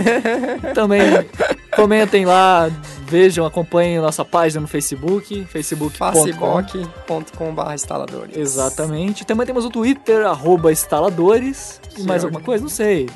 [0.74, 1.00] também
[1.74, 2.70] comentem lá,
[3.06, 6.12] vejam, acompanhem nossa página no Facebook, facebook.com.
[6.24, 8.36] facebook.com.br instaladores.
[8.36, 9.24] Exatamente.
[9.24, 11.80] Também temos o Twitter, arroba instaladores.
[11.98, 12.62] E mais alguma coisa?
[12.62, 13.08] Não sei.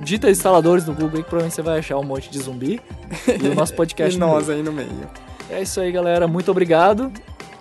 [0.00, 2.80] Dita instaladores no Google aí que provavelmente você vai achar um monte de zumbi.
[3.40, 4.58] E o nosso podcast E no nós meio.
[4.58, 5.08] aí no meio.
[5.50, 6.26] É isso aí, galera.
[6.26, 7.12] Muito obrigado.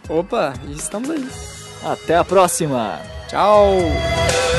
[0.09, 1.27] Opa, estamos aí.
[1.83, 2.99] Até a próxima.
[3.27, 4.50] Tchau!